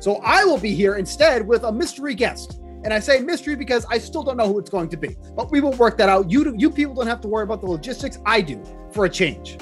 So 0.00 0.16
I 0.16 0.44
will 0.44 0.58
be 0.58 0.74
here 0.74 0.96
instead 0.96 1.46
with 1.46 1.62
a 1.62 1.70
mystery 1.70 2.16
guest. 2.16 2.58
And 2.84 2.92
I 2.92 2.98
say 2.98 3.20
mystery 3.20 3.54
because 3.54 3.86
I 3.88 3.98
still 3.98 4.24
don't 4.24 4.36
know 4.36 4.48
who 4.48 4.58
it's 4.58 4.68
going 4.68 4.88
to 4.88 4.96
be. 4.96 5.16
But 5.36 5.52
we 5.52 5.60
will 5.60 5.74
work 5.74 5.96
that 5.98 6.08
out. 6.08 6.28
You 6.28 6.56
you 6.58 6.70
people 6.70 6.92
don't 6.92 7.06
have 7.06 7.20
to 7.20 7.28
worry 7.28 7.44
about 7.44 7.60
the 7.60 7.68
logistics. 7.68 8.18
I 8.26 8.40
do 8.40 8.60
for 8.92 9.04
a 9.04 9.08
change. 9.08 9.58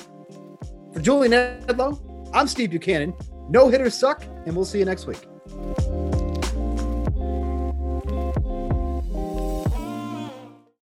For 0.94 1.00
Julian 1.00 1.32
Edlow, 1.66 2.00
I'm 2.32 2.48
Steve 2.48 2.70
Buchanan. 2.70 3.12
No 3.50 3.68
hitters 3.68 3.94
suck, 3.94 4.24
and 4.46 4.56
we'll 4.56 4.64
see 4.64 4.78
you 4.78 4.86
next 4.86 5.06
week. 5.06 5.29